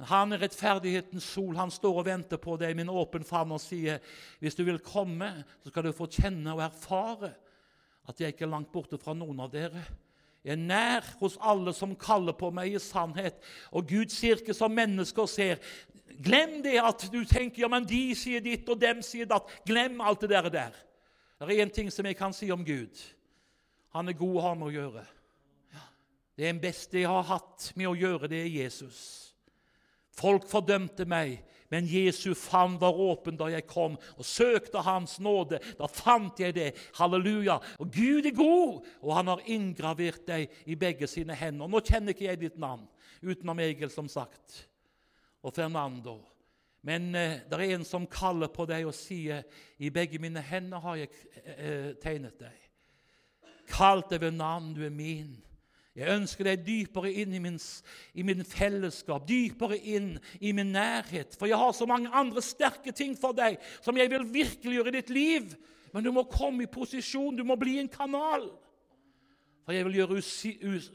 [0.09, 1.57] Han er rettferdighetens sol.
[1.59, 3.99] Han står og venter på deg med en åpen favn og sier,
[4.41, 7.35] 'Hvis du vil komme, så skal du få kjenne og erfare
[8.09, 9.85] at jeg ikke er langt borte fra noen av dere.'
[10.45, 13.37] Jeg er nær hos alle som kaller på meg i sannhet.
[13.73, 15.59] Og Gud sier ikke som mennesker ser.
[16.25, 19.51] Glem det at du tenker ja, men de sier ditt, og dem sier datt.
[19.67, 20.49] Glem alt det der.
[20.49, 20.71] der.
[21.41, 22.97] Det er én ting som jeg kan si om Gud.
[23.93, 25.05] Han er god å ha med å gjøre.
[26.37, 29.30] Det er den beste jeg har hatt med å gjøre, det er Jesus.
[30.21, 31.39] Folk fordømte meg,
[31.71, 35.61] men Jesu favn var åpen da jeg kom og søkte Hans nåde.
[35.79, 36.71] Da fant jeg det.
[36.99, 37.61] Halleluja.
[37.81, 41.71] Og Gud er god, og han har inngravert deg i begge sine hender.
[41.71, 42.89] Nå kjenner ikke jeg ditt navn,
[43.23, 44.65] utenom Egil, som sagt,
[45.47, 46.19] og Fernando.
[46.83, 49.45] Men eh, det er en som kaller på deg og sier,
[49.79, 51.11] 'I begge mine hender har jeg
[51.45, 52.67] eh, tegnet deg.'
[53.71, 55.37] Kalt deg ved navn, du er min.
[55.99, 57.57] Jeg ønsker deg dypere inn i min,
[58.15, 61.35] i min, fellesskap, dypere inn i min nærhet.
[61.39, 64.97] For jeg har så mange andre sterke ting for deg som jeg vil virkeliggjøre i
[65.01, 65.53] ditt liv.
[65.91, 68.47] Men du må komme i posisjon, du må bli en kanal.
[69.67, 70.21] For jeg vil gjøre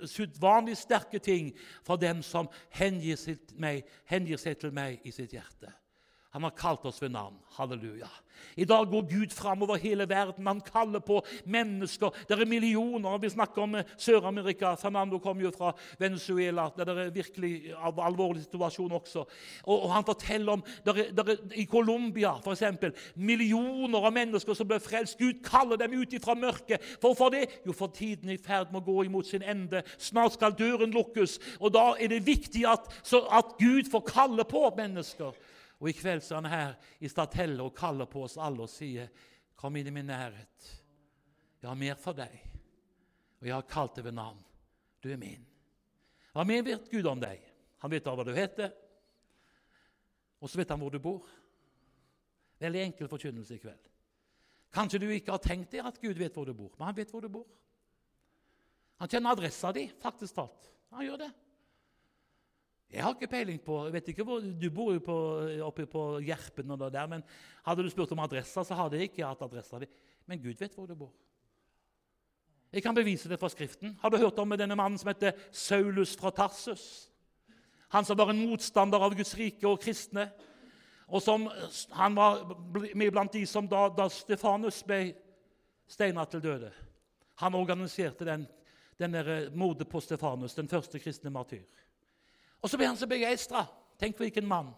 [0.08, 1.52] usedvanlig sterke ting
[1.84, 5.72] for dem som hengir seg, meg, hengir seg til meg i sitt hjerte.
[6.36, 7.38] Han har kalt oss ved navn.
[7.56, 8.10] Halleluja.
[8.60, 10.48] I dag går Gud fram over hele verden.
[10.48, 12.12] Han kaller på mennesker.
[12.28, 13.18] Det er millioner.
[13.24, 14.74] Vi snakker om eh, Sør-Amerika.
[14.76, 19.24] Fernando kom jo fra Venezuela, der det er virkelig alvorlig situasjon også.
[19.64, 22.64] Og, Han forteller om der er, der er, i Colombia f.eks.
[23.16, 25.16] millioner av mennesker som ble frelst.
[25.18, 26.84] Gud kaller dem ut fra mørket.
[27.00, 27.48] Hvorfor det?
[27.66, 29.86] Jo, for tiden er i ferd med å gå imot sin ende.
[29.98, 31.40] Snart skal døren lukkes.
[31.60, 32.92] Og Da er det viktig at,
[33.32, 35.32] at Gud får kalle på mennesker.
[35.80, 38.72] Og i kveld så er han her i Stathelle og kaller på oss alle og
[38.72, 39.10] sier,
[39.56, 40.84] 'Kom inn i min nærhet.
[41.62, 42.40] Jeg har mer for deg,
[43.40, 44.44] og jeg har kalt deg ved navn.
[45.02, 45.46] Du er min.'
[46.34, 47.40] Hva mer vet Gud om deg?
[47.80, 48.74] Han vet hva du heter,
[50.42, 51.24] og så vet han hvor du bor.
[52.60, 53.88] Veldig enkel forkynnelse i kveld.
[54.76, 57.12] Kanskje du ikke har tenkt deg at Gud vet hvor du bor, men han vet
[57.12, 57.48] hvor du bor.
[59.00, 60.70] Han kjenner adressa di, faktisk talt.
[60.92, 61.32] Han gjør det.
[62.94, 65.18] Jeg har ikke peiling på jeg vet ikke hvor, Du bor jo på,
[65.66, 67.24] oppe på Gjerpen, og der, men
[67.66, 69.90] hadde du spurt om adressa, så hadde jeg ikke hatt adressa di.
[70.26, 71.14] Men Gud vet hvor du bor.
[72.76, 73.98] Jeg kan bevise det fra Skriften.
[74.02, 77.10] Har du hørt om denne mannen som heter Saulus fra Tarsus?
[77.94, 80.28] Han som var en motstander av Guds rike og kristne.
[81.08, 81.50] Og som,
[81.92, 82.42] Han var
[82.96, 85.14] med blant de som da, da Stefanus ble
[85.88, 86.72] steina til døde.
[87.40, 88.48] Han organiserte den,
[88.98, 89.16] den
[89.56, 91.64] mordet på Stefanus, den første kristne martyr.
[92.66, 93.62] Og så ble han så begeistra.
[94.02, 94.72] Tenk hvilken mann.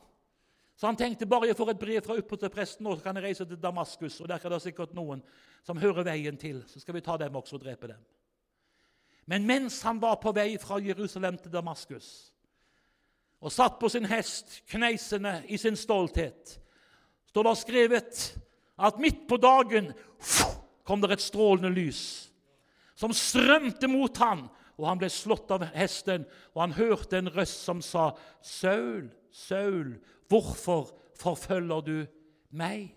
[0.75, 3.45] Så han tenkte bare jeg får et brev fra presten, og så kan jeg reise
[3.47, 4.19] til Damaskus.
[4.21, 5.23] og Der er det sikkert noen
[5.63, 6.65] som hører veien til.
[6.67, 8.03] Så skal vi ta dem også og drepe dem.
[9.25, 12.33] Men mens han var på vei fra Jerusalem til Damaskus
[13.37, 16.55] og satt på sin hest, kneisende i sin stolthet,
[17.29, 18.21] står det skrevet
[18.81, 19.91] at midt på dagen
[20.87, 22.01] kom det et strålende lys
[22.97, 27.63] som strømte mot ham og han ble slått av hesten, og han hørte en røst
[27.65, 28.11] som sa,
[28.41, 29.97] 'Saul, Saul,
[30.29, 32.05] hvorfor forfølger du
[32.51, 32.93] meg?'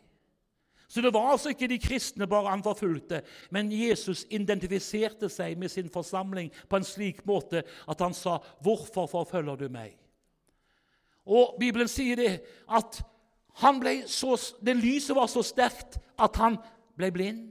[0.88, 5.70] Så det var altså ikke de kristne bare han forfulgte, men Jesus identifiserte seg med
[5.70, 9.96] sin forsamling på en slik måte at han sa, 'Hvorfor forfølger du meg?'
[11.26, 13.02] Og Bibelen sier det at
[14.06, 16.56] så, det lyset var så sterkt at han
[16.96, 17.50] ble blind.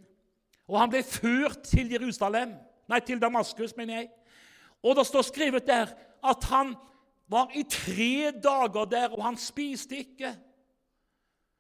[0.68, 2.54] Og han ble ført til Jerusalem,
[2.90, 4.10] nei, til Damaskus, mener jeg.
[4.84, 5.92] Og det står skrevet der
[6.24, 6.76] at han
[7.30, 10.34] var i tre dager der, og han spiste ikke.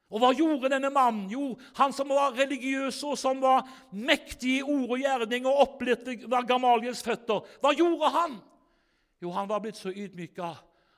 [0.09, 1.27] Og hva gjorde denne mannen?
[1.29, 6.15] Jo, han som var religiøs og som var mektig i ord og gjerning og opplevde
[6.49, 7.45] Gamaliels føtter.
[7.61, 8.39] Hva gjorde han?
[9.21, 10.49] Jo, han var blitt så ydmyka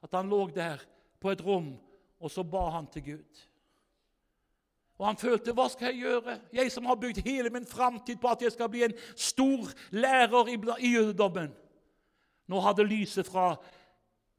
[0.01, 0.79] at han lå der
[1.21, 1.73] på et rom,
[2.21, 3.41] og så ba han til Gud.
[5.01, 6.38] Og han følte hva skal jeg gjøre?
[6.53, 10.53] Jeg som har bygd hele min framtid på at jeg skal bli en stor lærer
[10.53, 11.51] i jødedommen.
[12.51, 13.53] Nå hadde lyset fra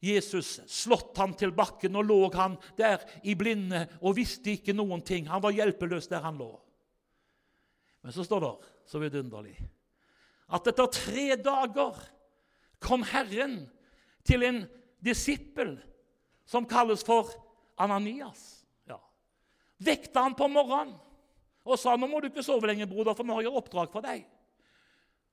[0.03, 5.05] Jesus slått han til bakken, og lå han der i blinde og visste ikke noen
[5.07, 5.29] ting.
[5.31, 6.51] Han var hjelpeløs der han lå.
[8.03, 8.57] Men så står det
[8.91, 9.55] så vidunderlig
[10.53, 11.97] at etter tre dager
[12.83, 13.63] kom Herren
[14.27, 14.59] til en
[15.01, 15.77] disippel
[16.45, 17.31] som kalles for
[17.81, 18.67] Ananias.
[18.91, 18.99] Ja.
[19.81, 20.99] Vekte han på morgenen
[21.63, 24.05] og sa nå må du ikke sove lenger, broder, for vi har jo oppdrag for
[24.05, 24.27] deg.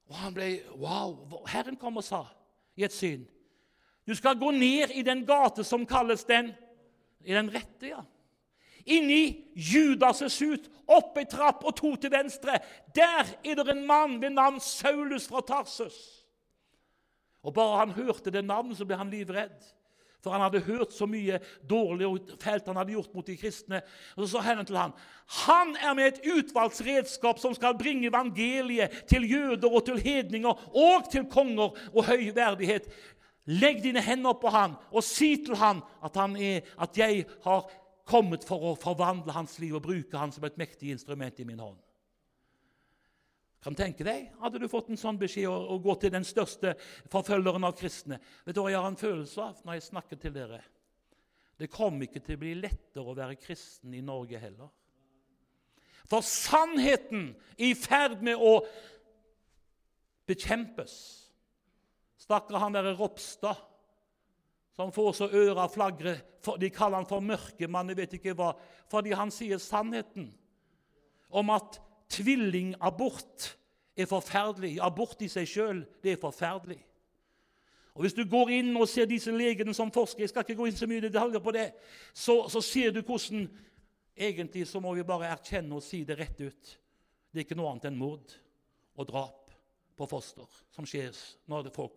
[0.09, 2.21] Og han ble, wow, Herren kom og sa
[2.79, 3.27] i et syn
[4.09, 6.49] du skal gå ned i den gate som kalles den
[7.21, 7.99] i den rette, ja.
[8.89, 12.55] Inni Judas' hus, opp ei trapp og to til venstre.
[12.95, 15.97] Der er det en mann ved navn Saulus fra Tarsus.
[17.43, 19.59] Og Bare han hørte det navnet, så ble han livredd.
[20.23, 23.82] For han hadde hørt så mye dårlig og fælt han hadde gjort mot de kristne.
[24.17, 24.93] Og Så sa Herren til ham,
[25.45, 30.75] han er med et utvalgt redskap som skal bringe evangeliet til jøder og til hedninger
[30.75, 32.89] og til konger og høy verdighet.
[33.45, 37.69] Legg dine hender på han og si til han at, han er, at jeg har
[38.10, 41.62] kommet for å forvandle hans liv og bruke han som et mektig instrument i min
[41.62, 41.77] hånd.
[43.63, 46.76] Kan tenke deg, Hadde du fått en sånn beskjed å, å gå til den største
[47.12, 50.36] forfølgeren av kristne Vet du hva jeg har en følelse av når jeg snakker til
[50.36, 50.62] dere?
[51.60, 54.69] Det kommer ikke til å bli lettere å være kristen i Norge heller.
[56.08, 58.62] For sannheten er i ferd med å
[60.30, 60.93] bekjempes.
[62.19, 63.60] Stakkar han derre Ropstad,
[64.76, 66.15] som får så øra flagre.
[66.63, 68.54] De kaller han for mørkemann, jeg vet ikke hva.
[68.88, 70.30] Fordi han sier sannheten
[71.30, 73.58] om at tvillingabort
[73.98, 74.78] er forferdelig.
[74.82, 76.80] Abort i seg sjøl, det er forferdelig.
[77.95, 80.69] Og Hvis du går inn og ser disse legene som forsker, jeg skal ikke gå
[80.69, 81.72] inn så mye detaljer på det,
[82.13, 83.50] så, så ser du hvordan
[84.19, 86.72] Egentlig så må vi bare erkjenne og si det rett ut.
[87.32, 88.34] Det er ikke noe annet enn mord
[89.00, 89.54] og drap
[89.95, 91.15] på foster som skjer
[91.48, 91.95] når det folk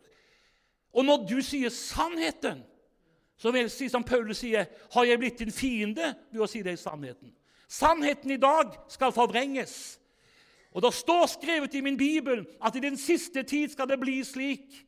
[0.93, 2.63] og når du sier sannheten,
[3.41, 6.63] så vil jeg si som Paulus sier, har jeg blitt din fiende ved å si
[6.63, 7.33] det i sannheten.
[7.73, 9.99] Sannheten i dag skal forvrenges.
[10.73, 14.23] Og det står skrevet i min bibel at i den siste tid skal det bli
[14.25, 14.81] slik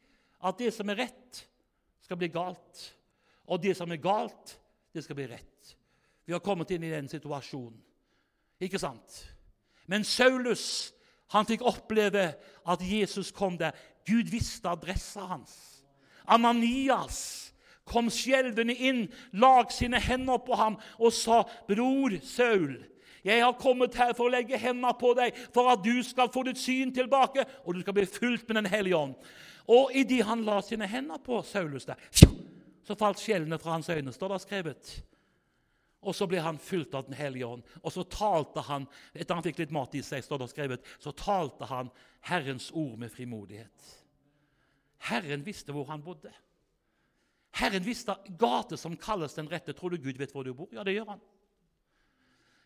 [0.45, 1.45] at det som er rett,
[2.05, 2.85] skal bli galt.
[3.49, 4.57] Og det som er galt,
[4.95, 5.77] det skal bli rett.
[6.25, 7.77] Vi har kommet inn i den situasjonen.
[8.65, 9.25] Ikke sant?
[9.87, 10.95] Men Saulus
[11.35, 12.29] han fikk oppleve
[12.69, 13.75] at Jesus kom der.
[14.07, 15.55] Gud visste adressa hans.
[16.25, 17.53] Ananias
[17.85, 22.79] kom skjelvende inn, lag sine hender på ham og sa, 'Bror Saul,
[23.25, 26.45] jeg har kommet her for å legge hendene på deg, for at du skal få
[26.45, 29.17] ditt syn tilbake, og du skal bli fulgt med Den hellige ånd.'
[29.65, 31.97] Og idet han la sine hender på Saulus, der,
[32.85, 34.91] så falt skjellene fra hans øyne, står det skrevet.
[36.05, 37.63] Og så ble han fulgt av Den hellige ånd.
[37.83, 38.85] Og så talte han
[39.15, 41.89] etter han fikk litt mat i seg, står det skrevet, så talte han
[42.29, 43.93] Herrens ord med frimodighet.
[45.09, 46.33] Herren visste hvor han bodde.
[47.55, 49.73] Herren visste gate som kalles den rette.
[49.73, 50.69] Tror du Gud vet hvor du bor?
[50.73, 51.25] Ja, det gjør han.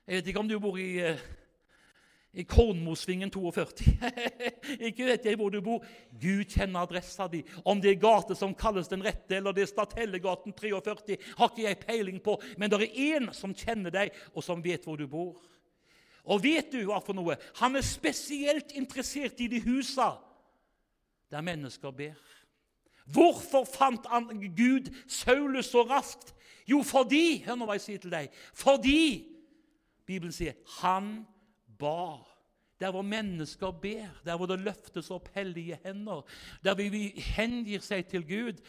[0.08, 1.18] Jeg vet ikke om du bor i, eh,
[2.32, 3.90] i Kornmosvingen 42.
[4.88, 5.84] ikke vet jeg hvor du bor.
[6.16, 7.42] Gud kjenner adressa di.
[7.68, 11.66] Om det er gate som kalles den rette, eller det er Statellegaten 43, har ikke
[11.66, 12.38] jeg peiling på.
[12.56, 15.36] Men det er én som kjenner deg, og som vet hvor du bor.
[16.24, 17.36] Og vet du hva for noe?
[17.60, 20.14] Han er spesielt interessert i de husa
[21.28, 22.16] der mennesker ber.
[23.12, 24.08] Hvorfor fant
[24.56, 26.32] Gud Saulus så raskt?
[26.64, 28.32] Jo, fordi Hør nå hva jeg sier til deg.
[28.56, 29.36] Fordi
[30.08, 31.26] Bibelen sier han
[31.78, 32.24] ba.
[32.78, 36.22] Der hvor mennesker ber, der hvor det løftes opp hellige hender,
[36.62, 38.62] der vi hengir seg til Gud,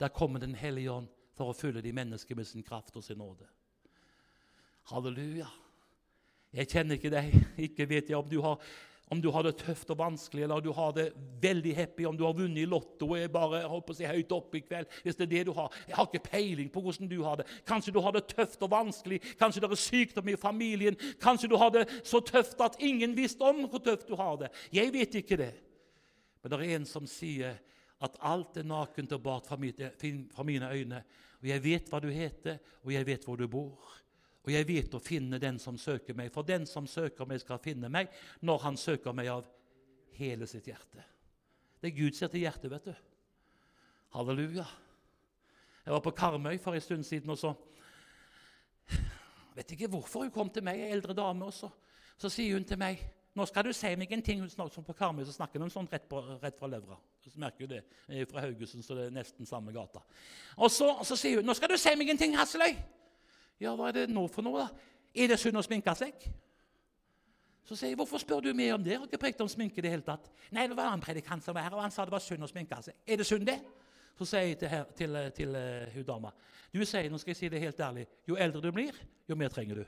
[0.00, 3.18] der kommer Den hellige ånd for å fylle de mennesker med sin kraft og sin
[3.18, 3.46] nåde.
[4.90, 5.48] Halleluja.
[6.54, 7.32] Jeg kjenner ikke deg,
[7.66, 8.60] ikke vet jeg om du har
[9.12, 11.10] om du har det tøft og vanskelig, eller du har det
[11.42, 14.32] veldig happy, om du har vunnet i Lotto og er bare håper å si, høyt
[14.32, 15.74] oppe i kveld Hvis det er det du har.
[15.88, 17.46] Jeg har ikke peiling på hvordan du har det.
[17.68, 21.58] Kanskje du har det tøft og vanskelig, kanskje det er sykdom i familien, kanskje du
[21.60, 24.50] har det så tøft at ingen visste om hvor tøft du har det.
[24.72, 25.52] Jeg vet ikke det.
[26.42, 27.60] Men det er en som sier
[28.04, 29.56] at alt er nakent og bart fra
[30.44, 31.04] mine øyne.
[31.40, 33.92] Og jeg vet hva du heter, og jeg vet hvor du bor.
[34.44, 37.62] Og jeg vet å finne den som søker meg, for den som søker meg, skal
[37.64, 38.12] finne meg
[38.44, 39.48] når han søker meg av
[40.18, 41.04] hele sitt hjerte.
[41.80, 42.94] Det er Gud ser til hjertet, vet du.
[44.14, 44.66] Halleluja.
[45.84, 47.54] Jeg var på Karmøy for en stund siden, og så
[49.56, 51.44] vet ikke hvorfor hun kom til meg, ei eldre dame.
[51.48, 51.68] også.
[52.16, 53.02] Så sier hun til meg
[53.34, 54.40] nå skal du si meg en ting.
[54.40, 56.94] Hun snakker På Karmøy så snakker hun sånn rett, på, rett fra levra.
[57.24, 57.80] Så merker hun det.
[58.06, 60.04] Er fra Haugesund, så det er nesten samme gata.
[60.56, 62.76] Og så, så sier hun nå skal du si meg en ting, Hasseløy.
[63.60, 64.90] Ja, hva er det nå for noe, da?
[65.14, 66.26] Er det synd å sminke seg?
[67.64, 69.78] Så sier jeg, 'Hvorfor spør du meg om det?' Jeg har ikke prekt om sminke
[69.78, 70.30] i det hele tatt.
[70.50, 72.48] Nei, det var en predikant som var her, og han sa det var synd å
[72.48, 72.94] sminke seg.
[73.06, 73.60] Er det synd, det?
[74.18, 76.30] Så sier jeg til, til, til uh, hun dama
[76.74, 78.96] Du sier, nå skal jeg si det helt ærlig, jo eldre du blir,
[79.30, 79.84] jo mer trenger du.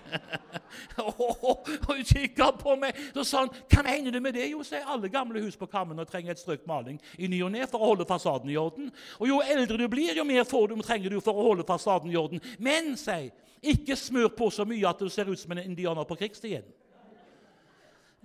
[1.02, 4.46] og hun kikka på meg så sa han, hva mener du med det?
[4.52, 7.50] Jo, sier alle gamle hus på Kammen og trenger et strøk maling i ny og
[7.56, 8.92] ne for å holde fasaden i orden.
[9.18, 12.12] Og jo eldre du blir, jo mer får du, trenger du for å holde fasaden
[12.12, 12.42] i orden.
[12.62, 16.16] Men, sier ikke smør på så mye at du ser ut som en indianer på
[16.22, 16.64] krigsstien.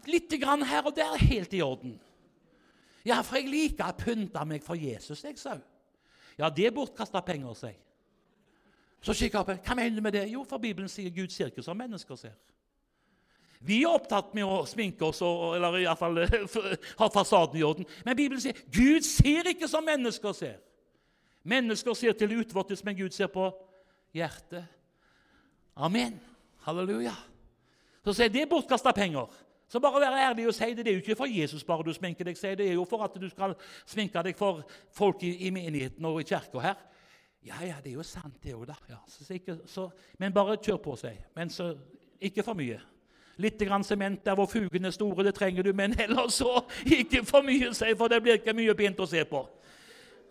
[0.08, 1.98] Litt grann her og der er helt i orden.
[3.06, 5.60] Ja, for jeg liker å pynte meg for Jesus, jeg sa
[6.40, 7.78] Ja, det er bortkasta penger, sier
[9.06, 10.26] Så kikker jeg på Hva mener du med det?
[10.32, 12.36] Jo, for Bibelen sier Gud ser ikke som mennesker ser.
[13.66, 16.20] Vi er opptatt med å sminke oss eller i hvert fall
[17.00, 17.88] ha fasaden i orden.
[18.06, 20.58] Men Bibelen sier Gud ser ikke som mennesker ser.
[21.46, 23.48] Mennesker ser til utvortes, men Gud ser på
[24.14, 24.66] hjertet.
[25.76, 26.18] Amen.
[26.66, 27.14] Halleluja.
[28.06, 29.30] Så sier det er bortkasta penger.
[29.68, 30.86] Så bare vær ærlig og si det.
[30.86, 32.38] Det er jo ikke for Jesus bare du sminker deg.
[32.38, 36.22] Det er jo for at du skal sminke deg for folk i, i menigheten og
[36.22, 36.76] i kirka her.
[37.46, 38.76] Ja, ja, det er jo sant, det òg, da.
[38.90, 41.20] Ja, så, ikke, så, men bare kjør på, seg.
[41.38, 41.76] Men så
[42.22, 42.80] ikke for mye.
[43.38, 47.22] Litt grann sement der hvor fugene er store, det trenger du, men ellers så ikke
[47.28, 49.44] for mye, si, for det blir ikke mye pent å se på.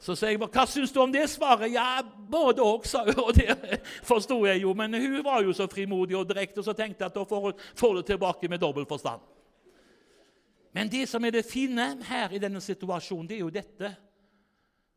[0.01, 3.15] Så sa jeg, 'Hva syns du om det svaret?' 'Ja, både òg', sa hun.
[3.27, 4.75] Og det forsto jeg jo.
[4.75, 7.53] Men hun var jo så frimodig og direkte, så tenkte jeg at da får hun
[7.75, 9.21] får det tilbake med dobbel forstand.
[10.75, 13.97] Men det som er det fine her i denne situasjonen, det er jo dette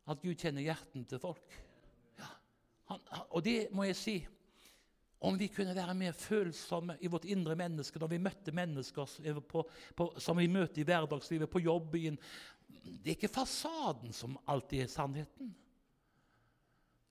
[0.08, 1.54] at Gud kjenner hjertene til folk.
[2.18, 2.32] Ja,
[2.90, 4.18] han, og det må jeg si
[5.18, 9.64] Om vi kunne være mer følsomme i vårt indre menneske når vi møtte mennesker på,
[9.98, 12.18] på, som vi møter i hverdagslivet, på jobb, i en
[12.84, 15.50] det er ikke fasaden som alltid er sannheten.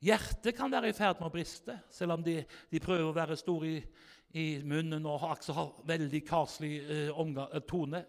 [0.04, 2.38] Hjertet kan være i ferd med å briste, selv om de,
[2.70, 3.80] de prøver å være store i,
[4.38, 8.04] i munnen og har, altså har veldig karslig eh, tone.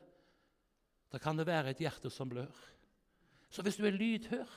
[1.08, 2.52] Da kan det være et hjerte som blør.
[3.48, 4.50] Så hvis du er lydhør,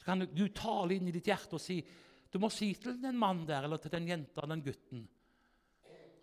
[0.00, 1.82] så kan Gud tale inn i ditt hjerte og si
[2.32, 5.02] Du må si til den mannen der, eller til den jenta, den gutten,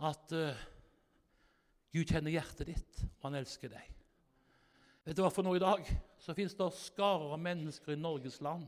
[0.02, 0.64] at uh,
[1.94, 3.99] Gud kjenner hjertet ditt, og han elsker deg.
[5.06, 5.86] Vet du hva for noe i dag?
[6.20, 8.68] Så fins det skarer av mennesker i Norges land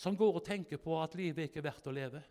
[0.00, 2.22] som går og tenker på at livet ikke er verdt å leve.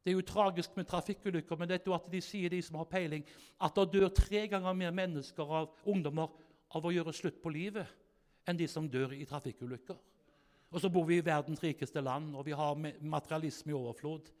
[0.00, 2.88] Det er jo tragisk med trafikkulykker, men det er at de sier, de som har
[2.88, 3.26] peiling,
[3.60, 6.32] at det dør tre ganger mer mennesker av ungdommer
[6.72, 7.90] av å gjøre slutt på livet
[8.48, 9.98] enn de som dør i trafikkulykker.
[10.72, 14.32] Og så bor vi i verdens rikeste land, og vi har materialisme i overflod.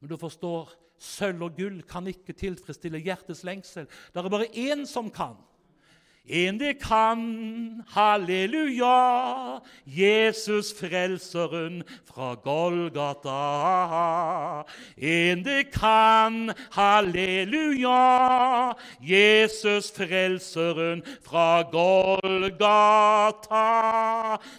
[0.00, 3.86] Men du forstår, sølv og gull kan ikke tilfredsstille hjertets lengsel.
[3.86, 5.36] Det er bare én som kan.
[6.28, 13.38] En det kan, halleluja, Jesus frelseren fra Golgata.
[14.96, 22.76] En det kan, halleluja, Jesus frelseren fra Golgata.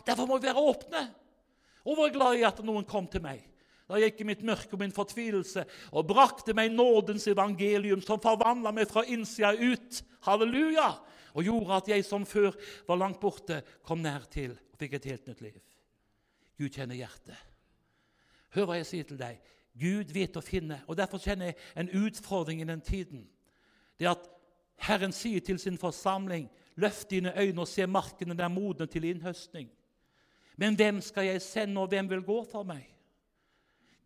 [0.08, 1.06] Derfor må vi være åpne.
[1.86, 3.46] Og var glad i at noen kom til meg.
[3.90, 8.74] Da gikk i mitt mørke og min fortvilelse og brakte meg nådens evangelium, som forvandla
[8.74, 10.02] meg fra innsida ut.
[10.26, 10.92] Halleluja!
[11.34, 12.56] Og gjorde at jeg som før
[12.88, 15.62] var langt borte, kom nær til og fikk et helt nytt liv.
[16.60, 17.38] Gud kjenner hjertet.
[18.56, 19.40] Hør hva jeg sier til deg.
[19.80, 20.82] Gud vet å finne.
[20.88, 23.28] og Derfor kjenner jeg en utfordring i den tiden.
[24.00, 24.26] Det at
[24.80, 26.48] Herren sier til sin forsamling,
[26.80, 29.70] løft dine øyne og se markene der modne til innhøstning.
[30.58, 32.84] Men hvem skal jeg sende, og hvem vil gå for meg?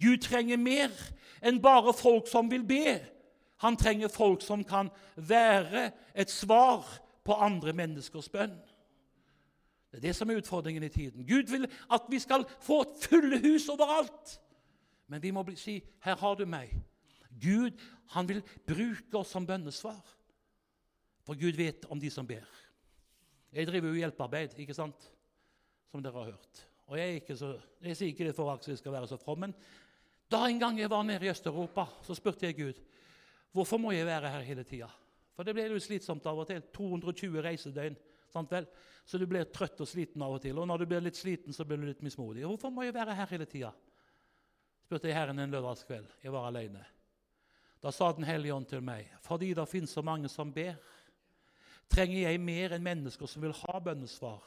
[0.01, 0.91] Gud trenger mer
[1.41, 2.99] enn bare folk som vil be.
[3.63, 6.85] Han trenger folk som kan være et svar
[7.23, 8.55] på andre menneskers bønn.
[9.91, 11.25] Det er det som er utfordringen i tiden.
[11.27, 14.39] Gud vil at vi skal få fulle hus overalt.
[15.07, 16.81] Men vi må si 'Her har du meg'.
[17.41, 20.01] Gud han vil bruke oss som bønnesvar.
[21.25, 22.47] For Gud vet om de som ber.
[23.53, 25.11] Jeg driver jo hjelpearbeid, ikke sant?
[25.93, 26.67] som dere har hørt.
[26.87, 29.53] Og Jeg, så, jeg sier ikke det for at vi skal være så from, men
[30.31, 32.81] da en gang jeg var nede i Øst-Europa, så spurte jeg Gud
[33.53, 34.89] hvorfor må jeg være her hele tida.
[35.33, 36.61] For det blir jo slitsomt av og til.
[36.75, 37.97] 220 reisedøgn.
[39.05, 40.57] Så du blir trøtt og sliten av og til.
[40.57, 42.45] Og når du blir litt sliten, så blir du litt mismodig.
[42.47, 43.73] Hvorfor må jeg være her hele tida?
[44.83, 46.09] spurte jeg Herren en lørdagskveld.
[46.21, 46.83] Jeg var alene.
[47.81, 50.75] Da sa Den hellige ånd til meg, fordi det finnes så mange som ber,
[51.89, 54.43] trenger jeg mer enn mennesker som vil ha bønnesvar.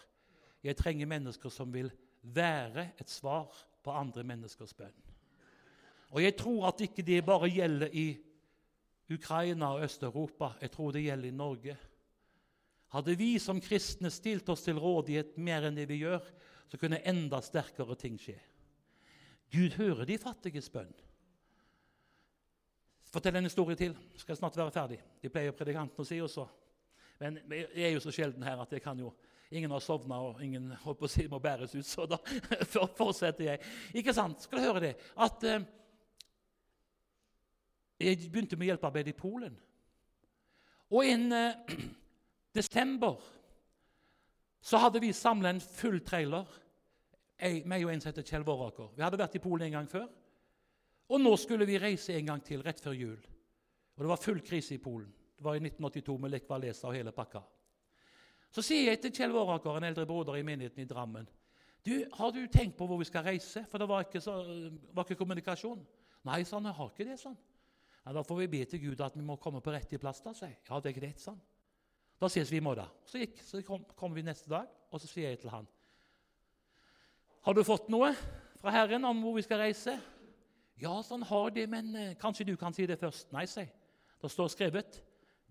[0.64, 1.90] Jeg trenger mennesker som vil
[2.22, 3.53] være et svar
[3.84, 4.95] på andre menneskers bønn.
[6.14, 8.07] Og jeg tror at ikke det bare gjelder i
[9.11, 10.52] Ukraina og Øst-Europa.
[10.61, 11.76] Jeg tror det gjelder i Norge.
[12.94, 16.22] Hadde vi som kristne stilt oss til rådighet mer enn det vi gjør,
[16.66, 18.38] så kunne enda sterkere ting skje.
[19.52, 20.92] Gud hører de fattiges bønn.
[23.12, 23.94] Fortell en historie til.
[24.16, 24.98] Skal jeg snart være ferdig.
[25.22, 26.46] De pleier predikanten å si også.
[27.20, 29.14] Men jeg er jo så sjelden her at jeg kan jo
[29.54, 32.16] Ingen har sovna, og ingen på å si må bæres ut, så da
[32.98, 33.61] fortsetter jeg.
[33.94, 34.42] Ikke sant?
[34.42, 34.88] Skal du høre det?
[35.22, 35.62] At eh,
[38.01, 39.57] Jeg begynte med hjelpearbeid i Polen.
[40.90, 41.78] Og innen eh,
[42.57, 43.16] desember
[44.61, 46.47] så hadde vi samla en full trailer,
[47.38, 48.90] jeg, meg og en som heter Kjell Våraker.
[48.97, 50.07] Vi hadde vært i Polen en gang før.
[51.12, 53.18] Og nå skulle vi reise en gang til rett før jul.
[53.97, 55.12] Og det var full krise i Polen.
[55.36, 57.44] Det var i 1982 med Lech Walesa og hele pakka.
[58.51, 61.28] Så sier jeg til Kjell Våraker, en eldre broder i menigheten i Drammen
[61.86, 64.32] du, 'Har du tenkt på hvor vi skal reise?' For det var ikke, så,
[64.92, 65.86] var ikke kommunikasjon.
[66.24, 66.64] 'Nei', sa han.
[66.64, 67.36] 'Jeg har ikke det', sånn.
[68.07, 70.32] Ja, 'Da får vi be til Gud at vi må komme på rett plass', da,
[70.32, 70.59] sier jeg.
[70.70, 71.40] 'Ja, det er greit', sånn.
[72.20, 72.86] Da ses vi i morgen.
[73.04, 75.66] Så, gikk, så kom, kom, vi neste dag, og så sier jeg til han
[77.42, 78.14] 'Har du fått noe
[78.57, 80.00] fra Herren om hvor vi skal reise?'
[80.78, 83.72] 'Ja, sånn har det, men eh, kanskje du kan si det først?' 'Nei', sier jeg.
[84.22, 85.02] Det står skrevet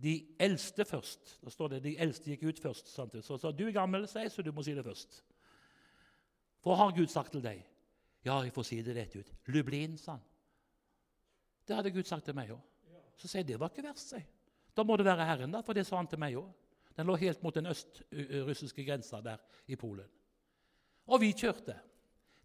[0.01, 1.39] de eldste først.
[1.43, 2.87] Da står det de eldste gikk ut først.
[2.87, 3.15] Sant?
[3.23, 5.23] Så, så du er gammel, sier så du må si det først.
[6.63, 7.63] Hva har Gud sagt til deg?
[8.25, 9.31] Ja, jeg får si det rett ut.
[9.47, 10.21] Lublin, sa han.
[11.65, 12.61] Det hadde Gud sagt til meg òg.
[13.17, 14.13] Så sier jeg det var ikke verst.
[14.13, 14.25] sier
[14.75, 16.51] Da må det være Herren, da, for det sa han til meg òg.
[16.95, 20.07] Den lå helt mot den østrussiske grensa der i Polen.
[21.11, 21.75] Og vi kjørte.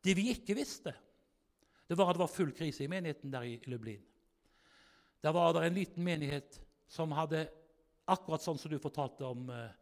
[0.01, 0.95] Det vi ikke visste,
[1.87, 4.01] det var at det var full krise i menigheten der i Lublin.
[5.21, 7.45] Der var det en liten menighet som hadde
[8.09, 9.75] akkurat sånn som du fortalte om eh,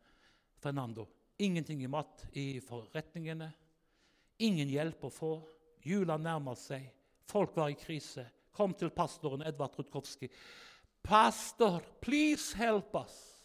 [0.58, 1.06] Fernando.
[1.38, 3.52] Ingenting i mat i forretningene.
[4.42, 5.32] Ingen hjelp å få.
[5.86, 6.88] Jula nærmet seg.
[7.28, 8.26] Folk var i krise.
[8.58, 10.28] Kom til pastoren Edvard Rutkowski.
[11.02, 13.38] 'Pastor, please help us.'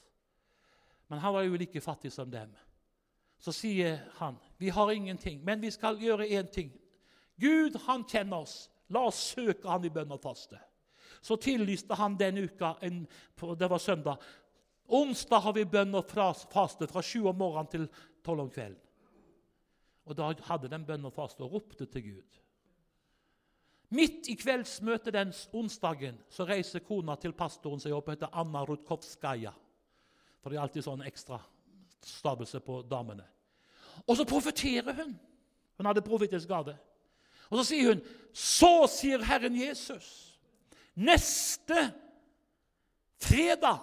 [1.08, 2.50] Men han var jo like fattig som dem.
[3.40, 6.74] Så sier han, 'Vi har ingenting, men vi skal gjøre én ting.'
[7.40, 8.70] Gud, han kjenner oss.
[8.90, 10.60] La oss søke han i bønn og faste
[11.24, 13.08] så tillyste han den uka en,
[13.58, 14.18] Det var søndag.
[14.88, 16.10] Onsdag har vi bønn og
[16.52, 17.86] faste fra sju om morgenen til
[18.26, 18.80] tolv om kvelden.
[20.06, 22.40] Og Da hadde de bønn og faste og ropte til Gud.
[23.94, 29.54] Midt i kveldsmøtet den onsdagen så reiser kona til pastoren som jobber, heter Anna Rudkovskaja.
[30.42, 31.38] For det er alltid sånn ekstra
[32.04, 33.26] stavelse på damene.
[34.08, 35.14] Og så profeterer hun.
[35.78, 36.76] Hun hadde profetisk gave.
[37.50, 38.02] Og så sier hun,
[38.34, 40.34] 'Så sier Herren Jesus'
[40.96, 41.94] Neste
[43.18, 43.80] fredag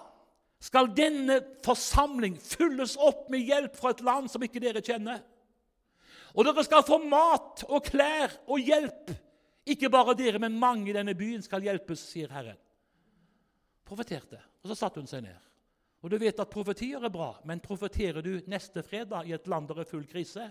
[0.59, 5.19] skal denne forsamling fylles opp med hjelp fra et land som ikke dere kjenner.
[6.35, 9.11] Og dere skal få mat og klær og hjelp.
[9.69, 12.57] Ikke bare dere, men mange i denne byen skal hjelpes, sier Herren.
[13.85, 14.39] Profeterte.
[14.63, 15.49] Og så satte hun seg ned.
[16.01, 19.67] Og du vet at Profetier er bra, men profeterer du neste fredag i et land
[19.69, 20.47] der er full krise,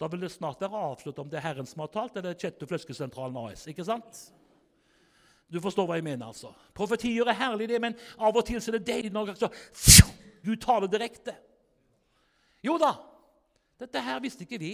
[0.00, 2.66] da vil det snart være avslørt om det er Herren som har talt, eller Kjetto
[2.66, 3.66] Fløskesentralen AS.
[3.68, 4.22] ikke sant?
[5.52, 6.26] Du forstår hva jeg mener.
[6.26, 6.54] altså.
[6.74, 9.34] Profetier er herlig, det, men av og til så er det deilig når
[10.42, 11.36] Gud tar det direkte.
[12.64, 12.94] Jo da,
[13.78, 14.72] dette her visste ikke vi.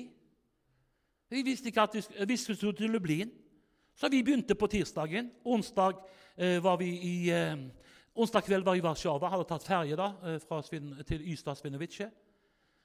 [1.29, 3.33] Vi visste ikke at vi skulle til Lublin.
[3.99, 5.31] Så vi begynte på tirsdagen.
[5.43, 5.97] Onsdag
[6.37, 7.57] eh, var vi i, eh,
[8.15, 9.31] onsdag kveld var vi i Warszawa.
[9.33, 12.07] Hadde tatt ferje da, eh, fra Svin, til Ystad Svinovice.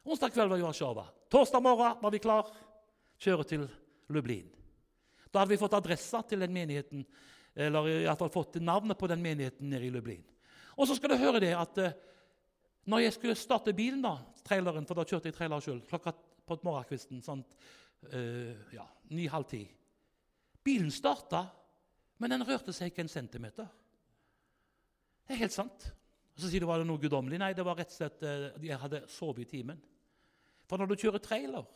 [0.05, 1.05] Onsdag kveld var vi i Warszawa.
[1.29, 2.49] Torsdag morgen var vi klar.
[3.21, 3.67] Kjøre til
[4.09, 4.49] Lublin.
[5.29, 7.05] Da hadde vi fått adressa til den menigheten
[7.55, 10.23] eller i hvert fall fått navnet på den menigheten nede i Lublin.
[10.77, 11.93] Og så skal du høre det at eh,
[12.89, 16.57] når jeg skulle starte bilen, da, traileren, for da kjørte jeg trailer sjøl, klokka på
[16.65, 17.45] morgenkvisten sånn
[18.11, 18.83] uh, ja,
[19.15, 19.61] ni-halv ti
[20.63, 21.45] Bilen starta,
[22.21, 23.67] men den rørte seg ikke en centimeter.
[25.23, 25.89] Det er helt sant.
[26.33, 27.39] Og Så sier du var det noe guddommelig.
[27.41, 29.81] Nei, det var rett og slett uh, jeg hadde sovet i timen.
[30.69, 31.67] For når du kjører trailer,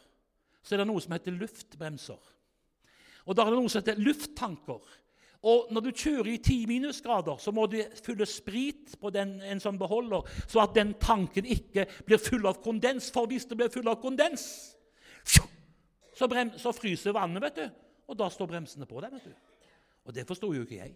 [0.63, 2.31] så er det noe som heter luftbremser.
[3.27, 4.95] Og da er det noe som heter lufttanker.
[5.47, 9.61] Og når du kjører i ti minusgrader, så må du fylle sprit på den, en
[9.61, 13.11] sånn beholder, så at den tanken ikke blir full av kondens.
[13.13, 14.47] For hvis det blir full av kondens,
[15.27, 17.67] så, brem, så fryser vannet, vet du.
[18.07, 19.13] Og da står bremsene på deg.
[19.13, 19.71] vet du.
[20.07, 20.95] Og det forsto jo ikke jeg.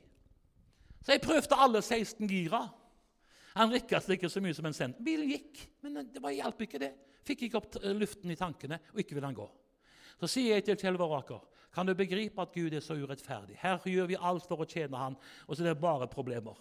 [1.01, 2.61] Så jeg prøvde alle 16 gira.
[3.57, 4.99] Han rikka seg ikke så mye som en cent.
[5.03, 6.93] Bilen gikk, men det var hjalp ikke det.
[7.27, 9.47] Fikk ikke opp luften i tankene, og ikke ville han gå.
[10.21, 11.41] Så sier jeg til Kjell Varaker
[11.73, 13.55] kan du begripe at Gud er så urettferdig?
[13.59, 15.15] Her gjør vi alt for å tjene Han,
[15.47, 16.57] og så er det bare problemer.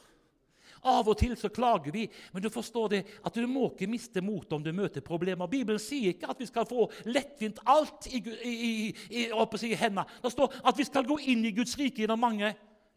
[0.80, 4.22] Av og til så klager vi, men du forstår det at du må ikke miste
[4.24, 5.50] motet om du møter problemer.
[5.50, 8.62] Bibelen sier ikke at vi skal få lettvint alt i, i,
[9.10, 10.06] i, i hendene.
[10.22, 12.54] Det står at vi skal gå inn i Guds rike gjennom mange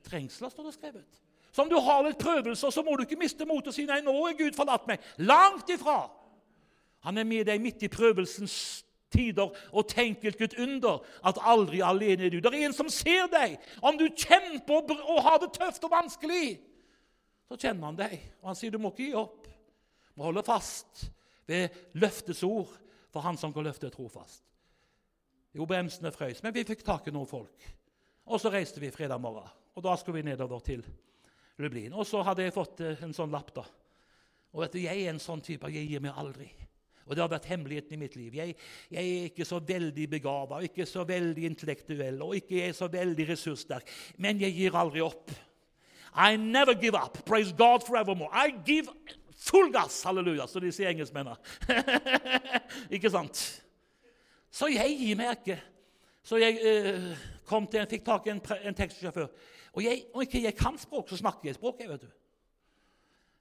[0.08, 0.50] trengsler.
[0.50, 1.22] står det skrevet.
[1.52, 4.00] Så om du har litt prøvelser, så må du ikke miste motet og si nei,
[4.02, 5.04] nå er Gud forlatt meg.
[5.22, 6.08] Langt ifra.
[7.04, 8.56] Han er med deg midt i prøvelsens
[9.14, 9.52] tider.
[9.76, 12.40] Og tenk hvilket under at aldri alene er du.
[12.42, 13.60] Det er en som ser deg.
[13.84, 16.58] Om du kjemper og har det tøft og vanskelig,
[17.54, 18.16] så kjenner han deg.
[18.42, 19.46] Og han sier du må ikke gi opp.
[19.46, 21.06] Du må holde fast
[21.50, 22.80] ved løftets ord.
[23.14, 24.42] for han som kan løfte trofast.
[25.54, 27.66] Jo, bremsene frøys, men vi fikk tak i noen folk.
[28.26, 29.46] Og så reiste vi fredag morgen,
[29.78, 30.82] og da skulle vi nedover til
[31.62, 31.94] Lublin.
[31.94, 33.68] Og så hadde jeg fått eh, en sånn lapp, da.
[34.50, 35.70] Og vet du, jeg er en sånn type.
[35.70, 36.50] Jeg gir meg aldri.
[37.06, 38.34] Og det har vært hemmeligheten i mitt liv.
[38.34, 38.58] Jeg,
[38.98, 43.30] jeg er ikke så veldig begava, ikke så veldig intellektuell og ikke er så veldig
[43.30, 43.94] ressurssterk.
[44.18, 45.30] Men jeg gir aldri opp.
[46.16, 47.26] I never give up.
[47.26, 48.30] Praise God forevermore.
[48.32, 48.88] I give
[49.36, 50.04] full gass.
[50.04, 51.36] Halleluja, så de sier engelskmennene.
[52.96, 53.42] ikke sant?
[54.54, 55.60] Så jeg gir meg ikke.
[56.24, 57.08] Så jeg eh,
[57.50, 59.32] kom til, fikk tak i en, en taxisjåfør.
[59.74, 61.82] Og jeg, om ikke jeg kan språk, så snakker jeg språk.
[61.82, 62.12] jeg vet du.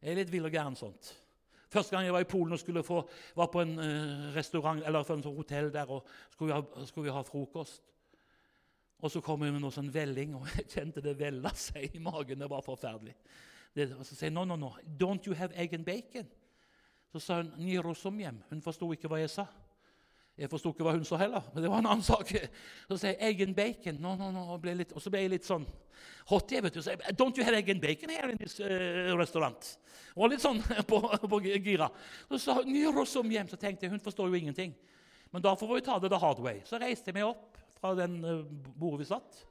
[0.03, 1.13] Jeg er litt vill og gæren sånt.
[1.73, 2.99] Første gang jeg var i Polen og skulle få,
[3.37, 6.87] var på en uh, restaurant eller for en sånn hotell der og skulle vi, ha,
[6.89, 7.81] skulle vi ha frokost.
[9.03, 12.03] Og så kom hun med noe sånn velling, og jeg kjente det vella seg i
[12.03, 12.39] magen.
[12.39, 13.17] Det var forferdelig.
[13.75, 16.29] Det, og så sier hun, no, no, no, don't you have egg and bacon?
[17.13, 18.21] Så sa hun Niro som.
[18.23, 19.49] Hun forsto ikke hva jeg sa.
[20.39, 22.31] Jeg forsto ikke hva hun sa heller, men det var en annen sak.
[22.89, 23.99] Så sier jeg 'egg and bacon'.
[24.01, 25.67] No, no, no, og, litt, og så ble jeg litt sånn
[26.31, 26.53] hot.
[26.53, 29.13] Jeg vet du, så jeg, 'Don't you have egg and bacon here in this uh,
[29.19, 29.77] restaurant?'
[30.17, 31.91] Og litt sånn på, på gira.
[32.31, 33.51] Så sa hun 'Nyr oss hjem'.
[33.51, 34.75] Så tenkte jeg hun forstår jo ingenting.
[35.33, 36.63] Men da får vi ta det the hard way.
[36.65, 38.45] Så reiste jeg meg opp fra den uh,
[38.81, 39.47] bordet vi satt.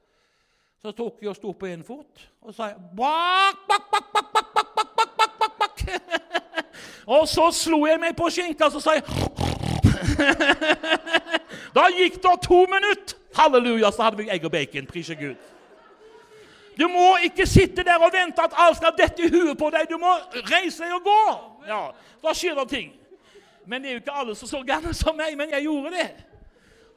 [0.81, 4.53] Så tok jeg og sto på én fot og sa bak, bak, bak, bak, bak,
[4.55, 5.83] bak, bak, bak, bak, bak, bak.
[7.17, 9.03] Og så slo jeg meg på skinka og sa jeg
[11.75, 13.17] da gikk det to minutter.
[13.35, 14.87] Halleluja, så hadde vi egg og bacon.
[14.87, 15.35] Prise Gud.
[16.79, 19.87] Du må ikke sitte der og vente at alt skal dette i huet på deg.
[19.91, 20.15] Du må
[20.51, 21.21] reise deg og gå.
[21.67, 21.83] Ja,
[22.23, 22.91] Da skjer det ting.
[23.65, 26.09] Men det er jo ikke alle som så gærne som meg, men jeg gjorde det.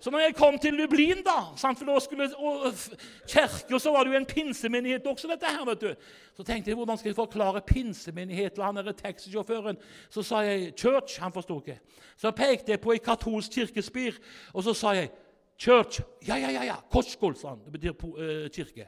[0.01, 4.13] Så når jeg kom til Lublin, da, sant, for da skulle og, så var det
[4.13, 5.95] jo en pinsemenighet også, dette her, vet du.
[6.37, 9.77] Så tenkte jeg hvordan skal jeg forklare pinsemenighet til han taxisjåføren.
[10.11, 11.21] Så sa jeg 'church'.
[11.21, 11.81] Han forsto ikke.
[12.17, 14.19] Så pekte jeg på ei katolsk kirkespir,
[14.53, 15.11] og så sa jeg
[15.59, 16.03] 'church'.
[16.29, 16.65] Ja, ja, ja.
[16.65, 16.77] ja.
[16.91, 17.65] Koskol, sa han.
[17.65, 18.87] Det betyr uh, kirke.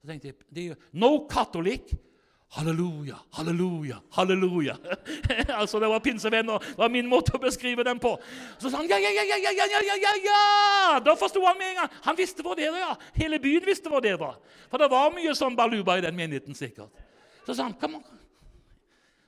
[0.00, 2.07] Så tenkte jeg 'No Catholic'.
[2.48, 4.76] Halleluja, halleluja, halleluja.
[5.60, 6.58] altså Det var pinsevenner.
[6.58, 8.14] Det var min måte å beskrive dem på.
[8.56, 11.00] Så sa han ja, ja, ja, ja, ja, ja, ja, ja.
[11.04, 11.90] Da forsto han med en gang.
[12.06, 12.80] Han visste hvor det var.
[12.80, 12.94] ja.
[13.20, 14.40] Hele byen visste hvor det var.
[14.72, 17.04] For det var mye sånn baluba i den menigheten sikkert.
[17.44, 18.08] Så sa han kom on.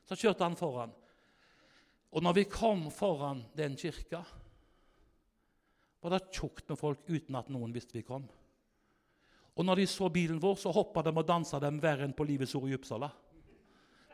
[0.08, 0.96] Så kjørte han foran.
[2.10, 4.24] Og når vi kom foran den kirka,
[6.00, 8.24] var det tjukt med folk uten at noen visste vi kom.
[9.58, 12.26] Og når de så bilen vår, så hoppa de og dansa dem verre enn på
[12.28, 13.10] Livets Ord i Uppsala.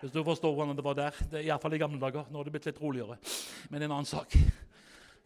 [0.00, 1.20] Hvis du forstår hvordan det var der.
[1.30, 2.26] Det, Iallfall i gamle dager.
[2.30, 3.16] Nå har det blitt litt roligere.
[3.72, 4.34] Men en annen sak.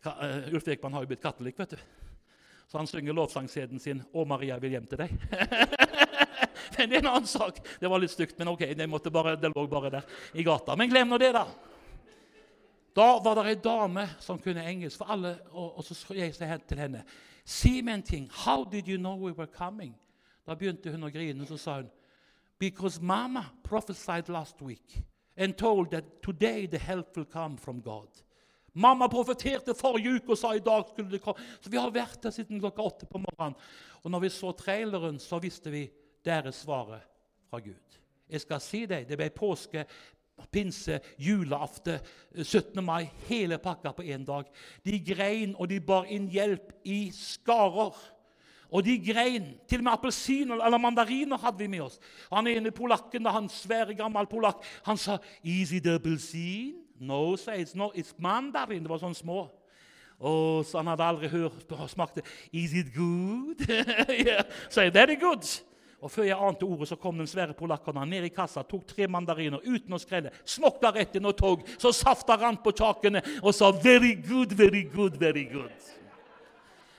[0.07, 1.81] Uh, Ulf Ekman har jo blitt katolikk, vet du.
[2.71, 5.17] Så han synger lovsangseden sin 'Å, Maria vil hjem til deg'.
[6.79, 7.59] men det er en annen sak.
[7.81, 10.07] Det var litt stygt, men ok, det, bare, det lå bare der
[10.39, 10.77] i gata.
[10.79, 11.49] Men glem nå det, da.
[13.01, 16.67] Da var det ei dame som kunne engelsk, for alle, og, og så jeg seg
[16.69, 17.01] til henne.
[17.49, 18.27] Si meg en ting.
[18.45, 19.95] How did you know we were coming?
[20.45, 21.89] Da begynte hun å grine, og så sa hun
[22.61, 24.99] Because Mama prophesied last week
[25.37, 28.09] and told that today the help will come from God.
[28.75, 31.41] Mamma profeterte forrige uke og sa i dag skulle det komme.
[31.65, 33.57] Så vi har vært der siden klokka åtte på morgenen.
[34.05, 35.87] Og når vi så traileren, så visste vi
[36.25, 37.09] der er svaret
[37.49, 37.97] fra Gud.
[38.29, 39.87] Jeg skal si deg, Det ble påske,
[40.53, 42.01] pinse, julaften,
[42.43, 42.85] 17.
[42.85, 43.11] mai.
[43.29, 44.49] Hele pakka på én dag.
[44.85, 47.97] De grein, og de bar inn hjelp i skarer.
[48.71, 49.55] Og de grein.
[49.69, 51.99] Til og med appelsiner eller mandariner hadde vi med oss.
[52.33, 57.75] Han ene polakken, han svære, gammel polakk, han sa 'Is it appelsin?' No, sa it's,
[57.75, 58.83] no, it's mandarin.
[58.83, 59.49] Det var sånn små.
[60.21, 62.25] Og så Han hadde aldri hørt smakte smakt det.
[62.53, 63.67] 'Is it good?'
[64.27, 64.45] yeah.
[64.69, 65.70] Say, 'Very good'.
[66.01, 69.07] Og Før jeg ante ordet, så kom den svære polakken ned i kassa, tok tre
[69.07, 73.53] mandariner uten å skrelle, smokta rett inn og tog, så safta rant på kjakene og
[73.55, 75.97] sa 'very good, very good, very good'.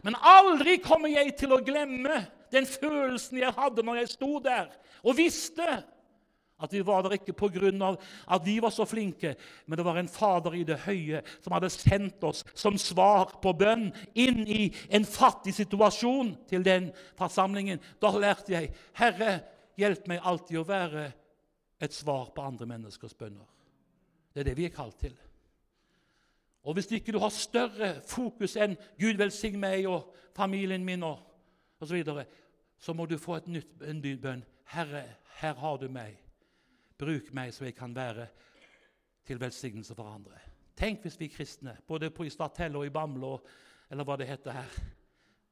[0.03, 4.69] Men aldri kommer jeg til å glemme den følelsen jeg hadde når jeg sto der
[5.03, 5.83] og visste
[6.61, 7.95] at vi var der ikke pga.
[8.27, 9.35] at vi var så flinke,
[9.65, 13.53] men det var en Fader i det høye som hadde sendt oss som svar på
[13.53, 17.79] bønn inn i en fattig situasjon til den forsamlingen.
[18.01, 19.41] Da lærte jeg Herre,
[19.77, 21.11] hjelp meg alltid å være
[21.81, 23.47] et svar på andre menneskers bønner.
[24.33, 25.15] Det er det vi er kalt til.
[26.63, 31.17] Og hvis ikke du har større fokus enn 'Gud velsign meg og familien min' og
[31.81, 32.25] osv., så, videre,
[32.77, 34.45] så må du få et nytt, bønn.
[34.65, 35.03] 'Herre,
[35.41, 36.17] her har du meg.
[37.01, 38.27] Bruk meg så jeg kan være
[39.25, 40.47] til velsignelse for andre.'
[40.77, 43.37] Tenk hvis vi kristne, både på i Statell og i Bamble,
[43.91, 44.79] eller hva det heter her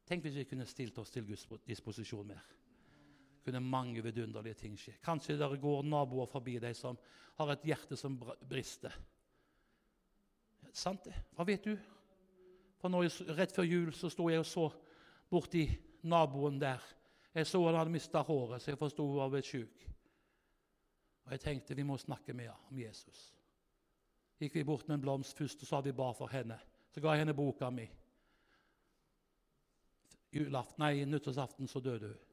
[0.09, 2.45] Tenk hvis vi kunne stilt oss til Guds disposisjon mer.
[3.45, 4.95] Kunne mange vidunderlige ting skje.
[5.05, 6.97] Kanskje det går naboer forbi deg som
[7.37, 8.15] har et hjerte som
[8.49, 8.95] brister.
[10.73, 11.13] Sant det?
[11.35, 11.75] Hva vet du?
[12.81, 13.03] For nå,
[13.37, 14.65] Rett før jul så sto jeg og så
[15.29, 15.67] borti
[16.09, 16.81] naboen der.
[17.35, 19.85] Jeg så han hadde mista håret, så jeg forsto hun var blitt sjuk.
[21.29, 23.19] Og jeg tenkte vi må snakke med henne om Jesus.
[24.41, 26.57] Gikk vi bort med en blomst først, og så hadde vi bar for henne.
[26.89, 27.85] Så ga jeg henne boka mi.
[30.33, 32.25] Julaften, nei, Nyttårsaften så døde hun.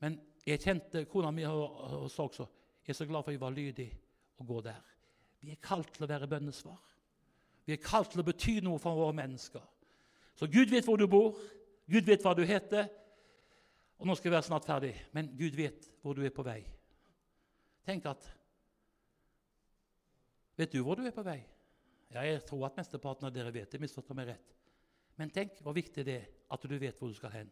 [0.00, 2.48] Men jeg kjente kona mi og sa også
[2.82, 3.90] jeg er så glad for at jeg var lydig
[4.40, 4.80] og gå der.
[5.40, 6.80] Vi er kalt til å være bønnesvar.
[7.68, 9.62] Vi er kalt til å bety noe for våre mennesker.
[10.34, 11.36] Så Gud vet hvor du bor,
[11.86, 12.88] Gud vet hva du heter.
[14.00, 16.62] Og nå skal jeg være snart ferdig, men Gud vet hvor du er på vei.
[17.86, 18.28] Tenk at
[20.58, 21.40] Vet du hvor du er på vei?
[22.12, 23.80] Ja, Jeg tror at mesteparten av dere vet det.
[23.80, 24.54] misforstår meg rett.
[25.16, 27.50] Men tenk hvor viktig det er at du vet hvor du skal hen.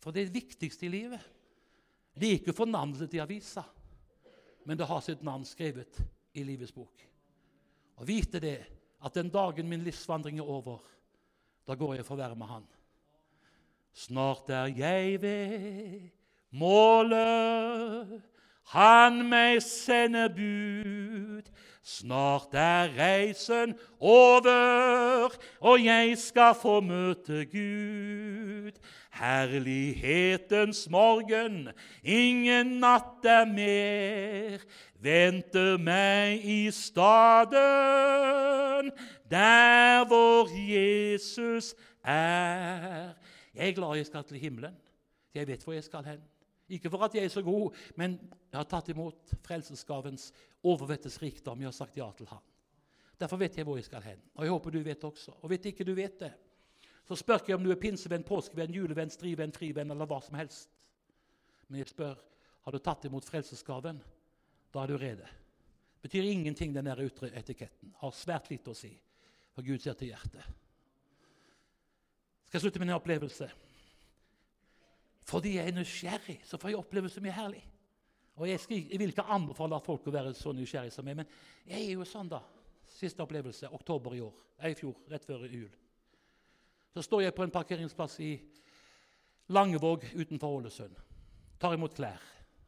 [0.00, 1.20] For det viktigste i livet
[2.20, 3.62] det er ikke fornavnet i avisa,
[4.66, 6.00] men det har sitt navn skrevet
[6.34, 7.04] i livets bok.
[8.00, 8.58] Å vite det
[9.00, 10.82] at den dagen min livsvandring er over,
[11.64, 12.66] da går jeg for å være med Han.
[13.94, 16.10] Snart er jeg ved
[16.52, 18.22] målet,
[18.70, 21.50] han meg sender bud.
[21.82, 28.72] Snart er reisen over, og jeg skal få møte Gud.
[29.16, 31.68] Herlighetens morgen,
[32.04, 34.58] ingen natt er mer.
[35.00, 37.50] Venter meg i staden,
[39.30, 41.74] der hvor Jesus
[42.04, 43.16] er.
[43.54, 44.76] Jeg er glad jeg skal til himmelen.
[45.34, 46.20] Jeg vet hvor jeg skal hen.
[46.70, 48.14] Ikke for at jeg er så god, men
[48.50, 50.30] jeg har tatt imot frelsesgavens
[50.62, 51.60] overvettes rikdom.
[51.60, 52.44] Jeg har sagt ja til ham.
[53.20, 54.22] Derfor vet jeg hvor jeg skal hen.
[54.34, 55.34] Og jeg håper du vet også.
[55.42, 56.30] Og vet ikke du vet det,
[57.10, 60.70] så spør ikke om du er pinsevenn, påskevenn, julevenn, strivenn, frivenn eller hva som helst.
[61.66, 62.14] Men jeg spør
[62.62, 63.98] har du tatt imot frelsesgaven.
[64.70, 65.26] Da er du rede.
[66.00, 67.90] Betyr ingenting, den der ytre etiketten.
[67.98, 68.92] Har svært lite å si.
[69.56, 70.46] For Gud ser til hjertet.
[72.46, 73.50] Skal jeg slutte med en opplevelse?
[75.26, 77.62] Fordi jeg er nysgjerrig, så får jeg oppleve så mye herlig.
[78.40, 81.28] Og jeg, skal, jeg, vil ikke anbefale folk å være så nysgjerrig som meg, men
[81.68, 82.40] jeg er jo sånn, da.
[82.90, 84.38] Siste opplevelse oktober i år.
[84.66, 85.70] I fjor, rett før jul.
[86.90, 88.32] Så står jeg på en parkeringsplass i
[89.54, 90.96] Langevåg utenfor Ålesund.
[91.60, 92.22] Tar imot klær.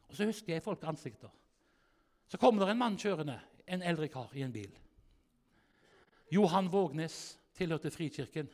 [0.07, 1.31] Og så husker jeg folk ansikter.
[2.29, 4.71] Så kommer det en mann kjørende, en eldre kar, i en bil.
[6.33, 8.47] Johan Vågnes tilhørte Frikirken.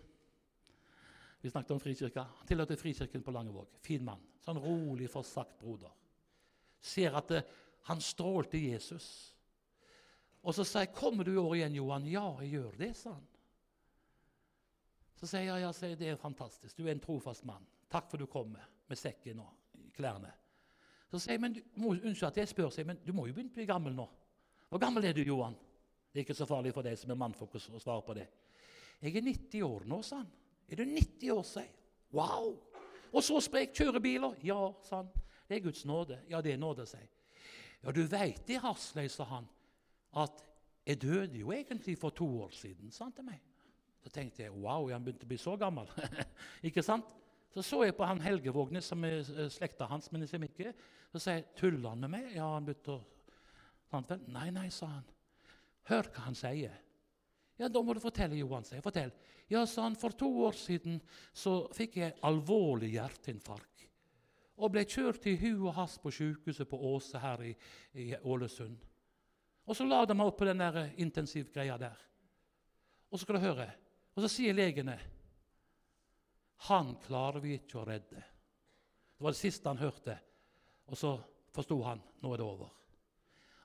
[1.41, 2.25] Vi snakket om Frikirka.
[2.37, 3.67] Han tilhørte Frikirken på Langevåg.
[3.81, 4.23] Fin mann.
[4.43, 5.91] Sånn rolig, forsagt broder.
[6.81, 9.35] Ser at det, eh, han strålte Jesus.
[10.43, 13.13] Og så sier jeg, 'Kommer du i år igjen, Johan?' 'Ja, jeg gjør det', sa
[13.13, 13.27] han.
[15.15, 16.77] Så sier jeg, ja, sier, 'Det er fantastisk.
[16.77, 17.65] Du er en trofast mann.
[17.89, 19.53] Takk for du kommer med sekken og
[19.93, 20.33] klærne.'
[21.11, 23.33] Så sier jeg, men du, må, 'Unnskyld at jeg spør, sier, men du må jo
[23.33, 24.09] begynne å bli gammel nå.'
[24.69, 25.57] 'Hvor gammel er du, Johan?'
[26.13, 28.27] Det er ikke så farlig for deg som er mannfolk å svare på det.
[29.01, 30.31] 'Jeg er 90 år nå', sa han.
[30.69, 31.75] Er du 90 år, sier
[32.13, 32.55] Wow!
[33.09, 34.35] Og så sprek kjørebiler.
[34.45, 35.09] Ja, sa han.
[35.49, 36.19] Det er Guds nåde.
[36.29, 37.07] Ja, det er nåde, sier
[37.83, 39.45] Ja, du veit det, Hasløy, sa han,
[40.19, 40.41] at
[40.85, 43.39] jeg døde jo egentlig for to år siden, sa han til meg.
[44.03, 45.87] Så tenkte jeg wow, han begynte å bli så gammel.
[46.67, 47.07] ikke sant?
[47.53, 50.11] Så så jeg på han Helge Vågnes, som er eh, slekta hans.
[50.11, 50.73] men ikke.
[51.11, 53.03] Så sa jeg, 'Tuller han med meg?' Ja, han begynte å
[54.27, 55.05] Nei, nei, sa han.
[55.89, 56.75] Hør hva han sier.
[57.59, 58.63] Ja, Da må du fortelle, Johan.
[58.63, 59.11] sier Fortell.
[59.49, 61.01] Ja, han, For to år siden
[61.33, 63.83] så fikk jeg alvorlig hjerteinfarkt.
[64.59, 67.51] Og ble kjørt i hu og hast på sykehuset på Åse her i,
[67.93, 68.77] i, Ålesund.
[69.65, 71.99] Og så la de meg opp på den der intensivgreia der.
[73.11, 73.67] Og så skal du høre.
[74.15, 74.97] Og så sier legene
[76.69, 78.19] Han klarer vi ikke å redde.
[78.19, 80.17] Det var det siste han hørte.
[80.87, 81.17] Og så
[81.55, 82.71] forsto han nå er det over.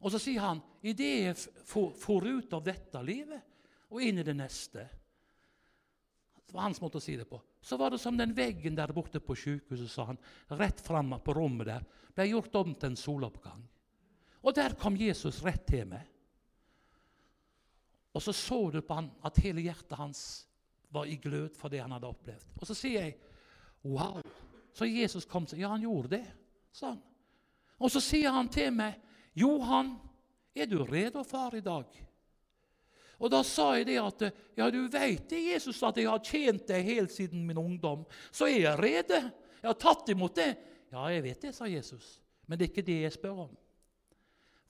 [0.03, 1.36] Og så sier han idet jeg
[1.66, 3.53] for ut av dette livet
[3.91, 4.87] og inn i det neste.
[6.45, 7.41] Det var hans måte å si det på.
[7.64, 10.18] Så var det som den veggen der borte på sykehuset, sa han,
[10.55, 13.62] rett fram på rommet der, ble gjort om til en soloppgang.
[14.45, 16.05] Og der kom Jesus rett til meg.
[18.14, 20.20] Og så så du på han at hele hjertet hans
[20.95, 22.53] var i glød for det han hadde opplevd.
[22.61, 23.16] Og så sier jeg,
[23.82, 24.22] 'Wow!'
[24.74, 25.61] Så Jesus kom seg.
[25.61, 26.26] Ja, han gjorde det,
[26.72, 27.03] sa han.
[27.78, 29.01] Og så sier han til meg,
[29.35, 29.99] 'Johan,
[30.55, 32.07] er du rede, far, i dag?'
[33.18, 34.24] Og Da sa jeg det at
[34.56, 38.04] ja, du vet det, Jesus, at jeg har tjent deg helt siden min ungdom.
[38.30, 39.20] Så er jeg rede.
[39.60, 40.52] Jeg har tatt imot det.
[40.92, 42.18] Ja, jeg vet det, sa Jesus.
[42.46, 43.56] Men det er ikke det jeg spør om.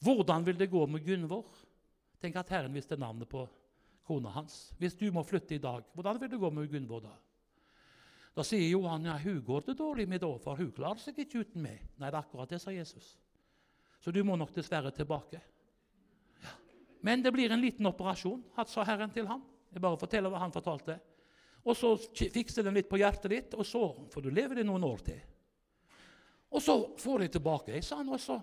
[0.04, 1.48] Hvordan vil det gå med Gunvor?
[2.20, 3.46] Tenk at Herren visste navnet på
[4.06, 4.74] kona hans.
[4.78, 7.14] Hvis du må flytte i dag, hvordan vil det gå med Gunvor da?
[8.34, 11.44] Da sier Johan ja, hun går det dårlig med da, for hun klarer seg ikke
[11.44, 11.84] uten meg.
[12.00, 13.14] Nei, det er akkurat det, sa Jesus.
[14.02, 15.40] Så du må nok dessverre tilbake.
[17.04, 19.42] Men det blir en liten operasjon, sa Herren til ham.
[19.68, 20.96] Jeg bare forteller hva han fortalte.
[21.64, 21.90] Og så
[22.32, 23.82] fikser den litt på hjertet ditt, og så
[24.12, 25.20] får du leve det noen år til.
[26.54, 28.38] Og så får jeg tilbake, sa han, og så,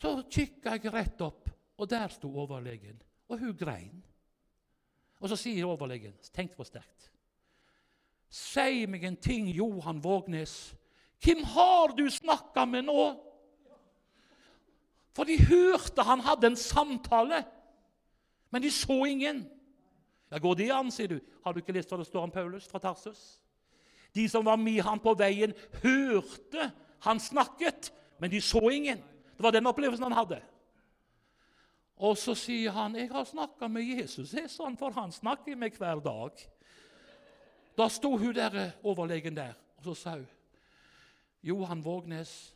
[0.00, 2.98] så kikka jeg rett opp, og der sto overlegen,
[3.30, 4.02] og hun grein.
[5.22, 7.08] Og så sier overlegen, tenk for sterkt
[8.28, 10.74] Si meg en ting, Johan Vågnes.
[11.24, 13.04] Hvem har du snakka med nå?
[15.18, 17.42] For de hørte han hadde en samtale,
[18.54, 19.42] men de så ingen.
[20.30, 21.16] Ja, Går det an, sier du?
[21.42, 23.40] Har du ikke lest hva det står om Paulus fra Tarsus?
[24.14, 26.68] De som var med han på veien, hørte
[27.02, 27.90] han snakket,
[28.22, 29.02] men de så ingen.
[29.34, 30.38] Det var den opplevelsen han hadde.
[31.98, 35.98] Og så sier han, 'Jeg har snakka med Jesus', sånn, for han snakker med hver
[35.98, 36.30] dag.
[37.76, 40.28] Da sto hun der, overlegen der, og så sa hun,
[41.42, 42.54] 'Johan Vågnes'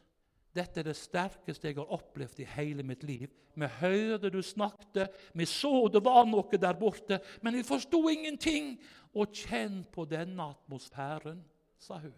[0.52, 3.30] Dette er det sterkeste jeg har opplevd i hele mitt liv.
[3.54, 8.76] Vi hørte du snakket, vi så det var noe der borte, men vi forsto ingenting.
[9.12, 11.42] Og kjenn på denne atmosfæren,
[11.76, 12.14] sa hun.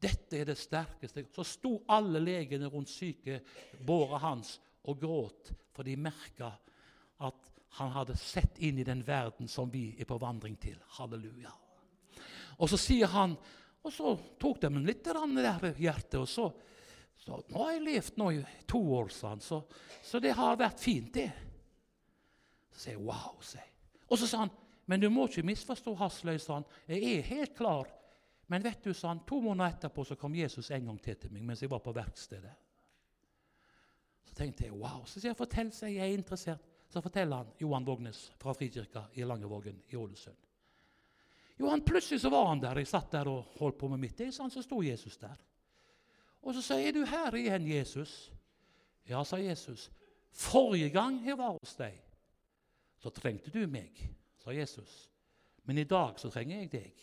[0.00, 1.26] Dette er det sterkeste.
[1.34, 4.54] Så sto alle legene rundt sykebåret hans
[4.88, 6.54] og gråt, for de merka
[7.26, 10.78] at han hadde sett inn i den verden som vi er på vandring til.
[10.96, 11.52] Halleluja.
[12.58, 13.36] Og så sier han,
[13.84, 16.48] og så tok de litt der hjertet, og så
[17.18, 18.40] så nå har jeg levd nå i
[18.70, 19.60] to år, han, så,
[20.02, 21.28] så det har vært fint, det.
[22.70, 23.66] Så sier jeg wow, sier
[24.08, 24.52] Og så sa han,
[24.88, 26.68] men du må ikke misforstå Hasløy, sa han.
[26.88, 27.90] Jeg er helt klar.
[28.48, 31.34] Men vet du, sa han, to måneder etterpå så kom Jesus en gang til til
[31.34, 32.54] meg mens jeg var på verkstedet.
[34.24, 35.02] Så tenkte jeg wow.
[35.04, 36.64] Så sier jeg, fortell sier jeg er interessert.
[36.88, 40.38] Så forteller han Johan Vågnes fra Frikirka i Langevågen i Ålesund.
[41.58, 42.80] Jo, han Plutselig så var han der.
[42.80, 44.16] Jeg satt der og holdt på med mitt.
[44.16, 45.36] Det, så sto Jesus der.
[46.48, 48.32] Og så sier du her igjen, Jesus.
[49.08, 49.90] Ja, sa Jesus.
[50.32, 51.96] Forrige gang jeg var hos deg,
[52.98, 54.00] så trengte du meg,
[54.40, 55.10] sa Jesus.
[55.68, 57.02] Men i dag så trenger jeg deg.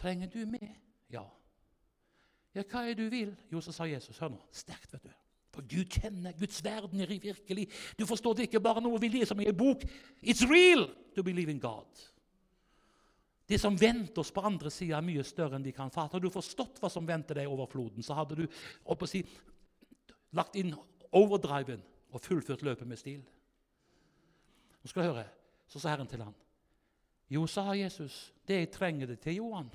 [0.00, 0.64] Trenger du meg?
[1.12, 1.26] Ja.
[2.54, 3.34] Ja, hva er det du vil?
[3.52, 4.18] Jo, så sa Jesus.
[4.18, 4.40] Hør nå.
[4.54, 5.12] Sterkt, vet du.
[5.54, 7.68] For Gud kjenner Guds verden er virkelig.
[7.98, 9.84] Du forstår det ikke bare noe vi leser i en bok.
[10.22, 12.00] It's real to believe in God.
[13.46, 16.16] Det som venter oss på andre sida, er mye større enn vi kan fatte.
[16.16, 18.46] Hadde du forstått hva som venter deg over floden, så hadde du
[19.08, 19.20] si,
[20.32, 20.72] lagt inn
[21.14, 21.82] overdriven
[22.14, 23.20] og fullført løpet med stil.
[24.80, 25.28] Nå skal du høre.
[25.68, 26.34] Så sa Herren til han,
[27.32, 29.70] Jo, sa Jesus, det jeg trenger det til, Johan,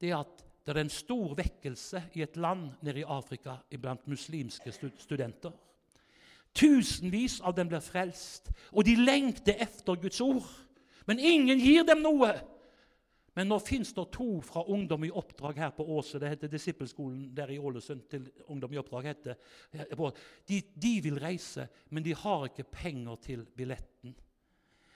[0.00, 4.06] det er at det er en stor vekkelse i et land nede i Afrika blant
[4.08, 5.52] muslimske studenter.
[6.54, 10.46] Tusenvis av dem blir frelst, og de lengter efter Guds ord.
[11.06, 12.32] Men ingen gir dem noe.
[13.34, 16.18] Men nå fins det to fra Ungdom i oppdrag her på Åse.
[16.18, 18.08] Det heter Disippelskolen der i Ålesund.
[18.10, 19.36] til Ungdom i oppdrag heter.
[20.46, 24.16] De, de, vil reise, men de har ikke penger til billetten.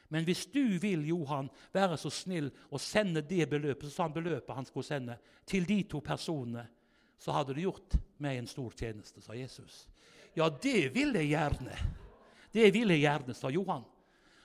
[0.09, 4.15] Men hvis du vil, Johan, være så snill å sende det beløpet, så sa han
[4.15, 5.17] beløpet han skulle sende,
[5.47, 6.67] til de to personene,
[7.19, 9.85] så hadde du gjort meg en stor tjeneste, sa Jesus.
[10.35, 11.79] Ja, det vil jeg gjerne.
[12.53, 13.87] Det vil jeg gjerne, sa Johan.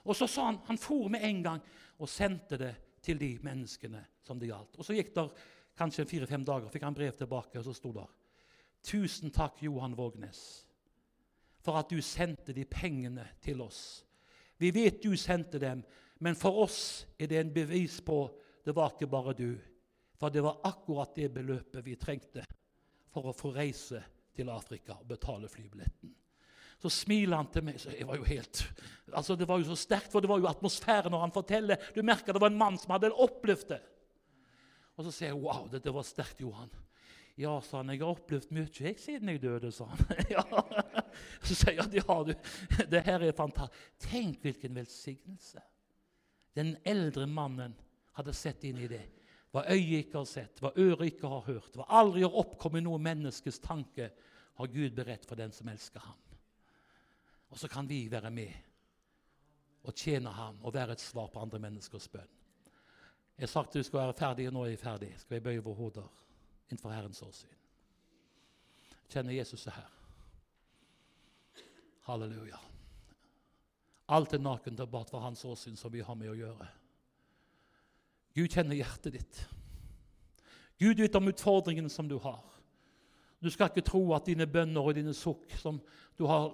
[0.05, 1.65] Og så sa han, han for med en gang
[1.99, 2.71] og sendte det
[3.03, 4.79] til de menneskene som det gjaldt.
[4.79, 5.27] Og Så gikk det
[5.79, 8.07] kanskje fire-fem dager, fikk han brev tilbake, og så sto det
[8.83, 10.65] Tusen takk, Johan Vågnes,
[11.59, 14.05] for at du sendte de pengene til oss.
[14.55, 15.81] Vi vet du sendte dem,
[16.19, 18.21] men for oss er det en bevis på
[18.63, 19.57] det var ikke bare du.
[20.19, 22.43] For det var akkurat det beløpet vi trengte
[23.09, 24.01] for å få reise
[24.35, 26.11] til Afrika og betale flybilletten.
[26.79, 27.79] Så smiler han til meg.
[27.81, 28.61] så jeg var jo helt,
[29.11, 31.89] altså Det var jo så sterkt, for det var jo atmosfæren når han forteller.
[31.95, 33.81] Du merker det var en mann som hadde opplevd det.
[34.95, 36.71] Og så sier jeg wow, dette var sterkt, Johan.
[37.39, 40.01] Ja, sa han, jeg har opplevd mye jeg siden jeg døde, sa han.
[40.35, 40.43] ja.
[41.43, 42.33] Så sier jeg ja, du.
[42.91, 43.93] Det her er fantastisk.
[44.09, 45.63] Tenk hvilken velsignelse.
[46.55, 47.77] Den eldre mannen
[48.17, 49.05] hadde sett inn i det.
[49.55, 52.99] Hva øyet ikke har sett, hva øret ikke har hørt, hva aldri har oppkommet noe
[53.01, 54.11] menneskes tanke,
[54.59, 56.19] har Gud beredt for den som elsker ham.
[57.49, 58.53] Og så kan vi være med
[59.83, 62.35] og tjene ham og være et svar på andre menneskers bønn.
[63.37, 65.13] Jeg har sagt at du skal være ferdig, og nå er jeg ferdig.
[65.17, 66.09] Skal vi bøye våre hoder
[66.69, 67.55] innenfor Herrens åsyn?
[69.09, 69.93] Kjenner Jesus er her.
[72.09, 72.59] Halleluja.
[74.09, 76.67] Alt er nakent og bart for hans åsyn som vi har med å gjøre.
[78.35, 79.41] Gud kjenner hjertet ditt.
[80.79, 82.43] Gud vet om utfordringene som du har.
[83.39, 85.79] Du skal ikke tro at dine bønner og dine sukk som
[86.19, 86.51] du har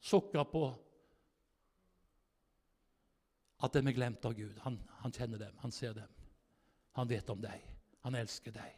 [0.00, 0.66] sukker på
[3.58, 4.54] at de er glemt av Gud.
[4.62, 6.10] Han, han, kjenner dem, han ser dem.
[6.98, 7.64] Han vet om deg.
[8.06, 8.76] Han elsker deg.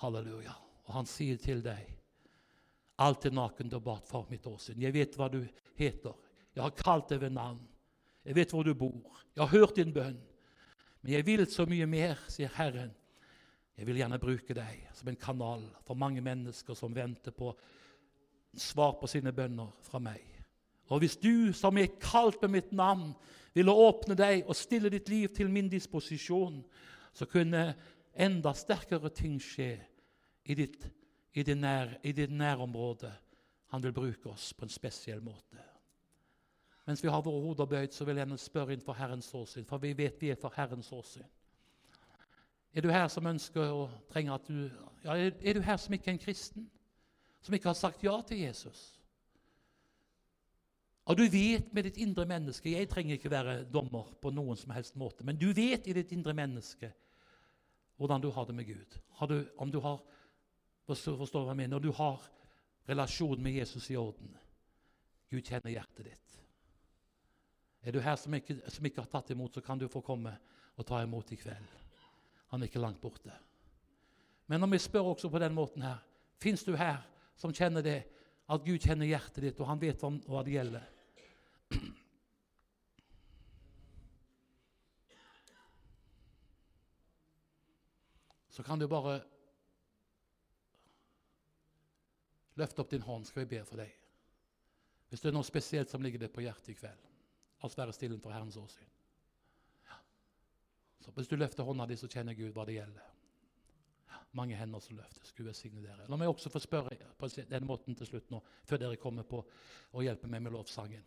[0.00, 0.54] Halleluja.
[0.84, 1.92] Og han sier til deg
[3.02, 4.78] Alt er nakent og bart for mitt åsyn.
[4.78, 5.40] Jeg vet hva du
[5.74, 6.12] heter.
[6.54, 7.58] Jeg har kalt deg ved navn.
[8.22, 9.24] Jeg vet hvor du bor.
[9.34, 10.20] Jeg har hørt din bønn.
[11.02, 12.92] Men jeg vil så mye mer, sier Herren.
[13.74, 17.50] Jeg vil gjerne bruke deg som en kanal for mange mennesker som venter på
[18.60, 20.22] svar på sine bønner fra meg.
[20.92, 23.14] Og hvis du som er kalt med mitt navn,
[23.54, 26.60] ville åpne deg og stille ditt liv til min disposisjon,
[27.14, 27.74] så kunne
[28.14, 29.76] enda sterkere ting skje
[30.44, 30.88] i ditt,
[31.34, 33.12] i ditt, nær, i ditt nærområde.
[33.72, 35.62] Han vil bruke oss på en spesiell måte.
[36.84, 39.80] Mens vi har våre hoder bøyd, så vil jeg spørre inn for Herrens åsyn, for
[39.80, 41.24] vi vet vi er for Herrens åsyn.
[42.74, 44.70] Er du her som ønsker og trenger at du
[45.04, 46.70] ja, Er du her som ikke er en kristen?
[47.44, 48.82] Som ikke har sagt ja til Jesus?
[51.04, 54.72] Og du vet med ditt indre menneske Jeg trenger ikke være dommer på noen som
[54.72, 56.88] helst måte, men du vet i ditt indre menneske
[58.00, 58.96] hvordan du har det med Gud.
[59.28, 60.00] Du, om du har
[60.88, 62.24] forstår, forstår hva jeg mener, Når du har
[62.88, 64.32] relasjon med Jesus i orden
[65.30, 66.34] Gud kjenner hjertet ditt.
[67.82, 70.32] Er du her som ikke, som ikke har tatt imot, så kan du få komme
[70.76, 71.72] og ta imot i kveld.
[72.52, 73.32] Han er ikke langt borte.
[74.46, 76.00] Men om vi spør også på den måten her
[76.40, 77.00] Fins du her
[77.38, 77.98] som kjenner det,
[78.44, 80.90] at Gud kjenner hjertet ditt, og han vet hva det gjelder?
[88.54, 89.16] Så kan du bare
[92.54, 93.90] løfte opp din hånd, skal vi be for deg.
[95.10, 97.08] Hvis det er noe spesielt som ligger deg på hjertet i kveld,
[97.66, 98.92] oss være stille for Herrens åsyn.
[99.88, 99.98] Ja.
[101.02, 103.10] Så Hvis du løfter hånda di, så kjenner Gud hva det gjelder.
[104.34, 105.32] Mange hender som løftes.
[105.32, 106.08] Gud velsigne dere.
[106.10, 109.40] La meg også få spørre på denne måten til slutt nå, før dere kommer på
[109.94, 111.04] å hjelpe meg med lovsangen.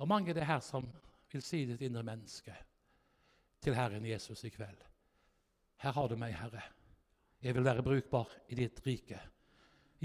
[0.00, 0.86] Og mange er det her som
[1.30, 2.54] vil si ditt indre menneske
[3.60, 4.86] til Herren Jesus i kveld.
[5.80, 6.62] Her har du meg, Herre.
[7.40, 9.18] Jeg vil være brukbar i ditt rike.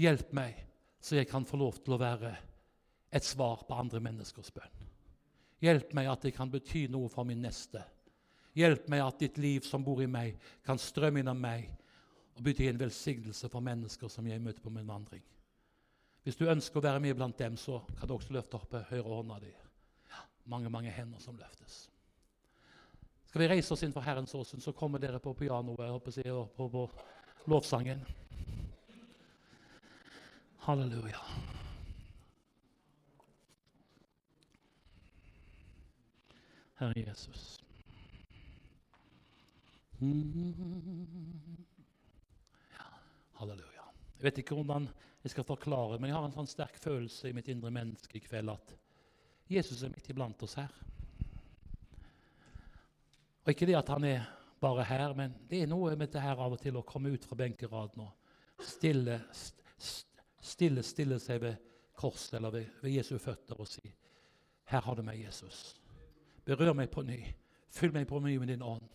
[0.00, 0.58] Hjelp meg,
[1.00, 2.32] så jeg kan få lov til å være
[3.12, 4.86] et svar på andre menneskers bønn.
[5.62, 7.80] Hjelp meg at det kan bety noe for min neste.
[8.56, 11.68] Hjelp meg at ditt liv som bor i meg, kan strømme innom meg
[12.36, 15.22] og bety en velsignelse for mennesker som jeg møter på min vandring.
[16.22, 19.06] Hvis du ønsker å være med blant dem, så kan du også løfte opp høyre
[19.06, 19.52] hånda di
[20.46, 21.90] mange, mange hender som løftes.
[23.26, 26.68] Skal vi reise oss inn for Herrens åsyn, så kommer dere på pianoet og på,
[26.70, 26.86] på,
[27.50, 28.00] lovsangen.
[30.66, 31.20] Halleluja.
[36.76, 37.60] Herre Jesus.
[40.00, 40.06] Ja,
[43.40, 43.84] halleluja.
[44.16, 44.88] Jeg vet ikke hvordan
[45.22, 48.24] jeg skal forklare, men jeg har en sånn sterk følelse i mitt indre menneske i
[48.24, 48.74] kveld at
[49.50, 50.72] Jesus er midt iblant oss her.
[53.44, 54.24] Og Ikke det at han er
[54.60, 57.26] bare her, men det er noe med det her av og til å komme ut
[57.28, 59.20] fra benkeraden og stille,
[59.78, 61.60] stille, stille seg ved
[61.96, 63.84] korset eller ved, ved Jesu føtter og si
[64.66, 65.76] Her har du meg, Jesus.
[66.44, 67.20] Berør meg på ny.
[67.70, 68.88] Fyll meg på ny med din ånd.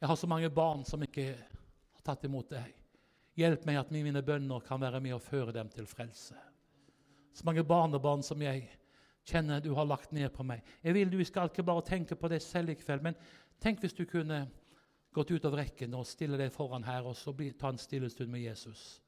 [0.00, 2.72] Jeg har så mange barn som ikke har tatt imot deg.
[3.36, 6.36] Hjelp meg at mine bønner kan være med og føre dem til frelse.
[7.36, 8.64] Så mange barnebarn som jeg
[9.26, 10.62] kjenner du har lagt ned på meg.
[10.82, 13.18] Jeg vil Du skal ikke bare tenke på deg selv i kveld, men
[13.60, 14.46] tenk hvis du kunne
[15.12, 18.08] gått ut av rekken og stille deg foran her og så bli, ta en stille
[18.12, 19.02] stund med Jesus.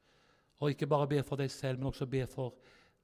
[0.61, 2.57] Og ikke bare be for deg selv, men også be for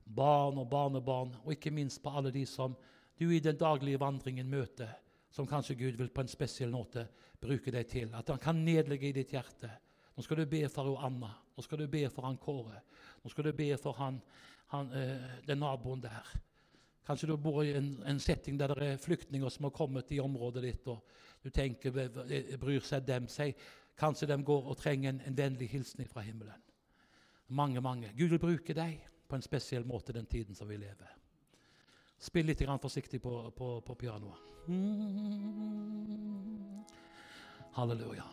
[0.05, 2.75] barn og barnebarn, og ikke minst på alle de som
[3.17, 4.91] du i den daglige vandringen møter,
[5.31, 7.07] som kanskje Gud vil på en spesiell måte
[7.41, 8.11] bruke deg til.
[8.15, 9.71] At han kan nedlegge i ditt hjerte.
[10.15, 11.31] Nå skal du be for Anna.
[11.57, 12.81] Nå skal du be for han Kåre.
[13.23, 14.21] Nå skal du be for han,
[14.73, 16.35] han, øh, den naboen der.
[17.07, 20.21] Kanskje du bor i en, en, setting der det er flyktninger som har kommet i
[20.21, 21.05] området ditt, og
[21.45, 21.91] du tenker
[22.61, 23.55] bryr seg dem seg.
[23.99, 26.63] Kanskje de går og trenger en, en vennlig hilsen fra himmelen.
[27.49, 28.13] Mange, mange.
[28.17, 31.13] Gud vil bruke deg på en spesiell måte den tiden som vi lever.
[32.19, 34.39] Spill litt forsiktig på, på, på pianoet.
[34.69, 36.15] Mm.
[37.75, 38.25] Halleluja.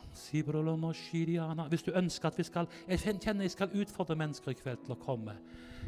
[1.70, 4.94] Hvis du ønsker at vi skal Jeg kjenner jeg skal utfordre mennesker i kveld til
[4.94, 5.36] å komme.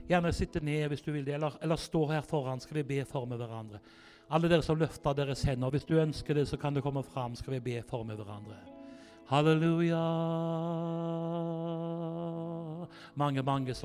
[0.09, 3.05] Gjerne sitte ned hvis du vil det, eller, eller stå her foran, skal vi be
[3.05, 3.79] for med hverandre.
[4.33, 7.35] Alle dere som løfter deres hender, hvis du ønsker det, så kan du komme fram,
[7.35, 8.57] skal vi be for med hverandre.
[9.29, 10.01] Halleluja.
[13.15, 13.81] Mange, mange som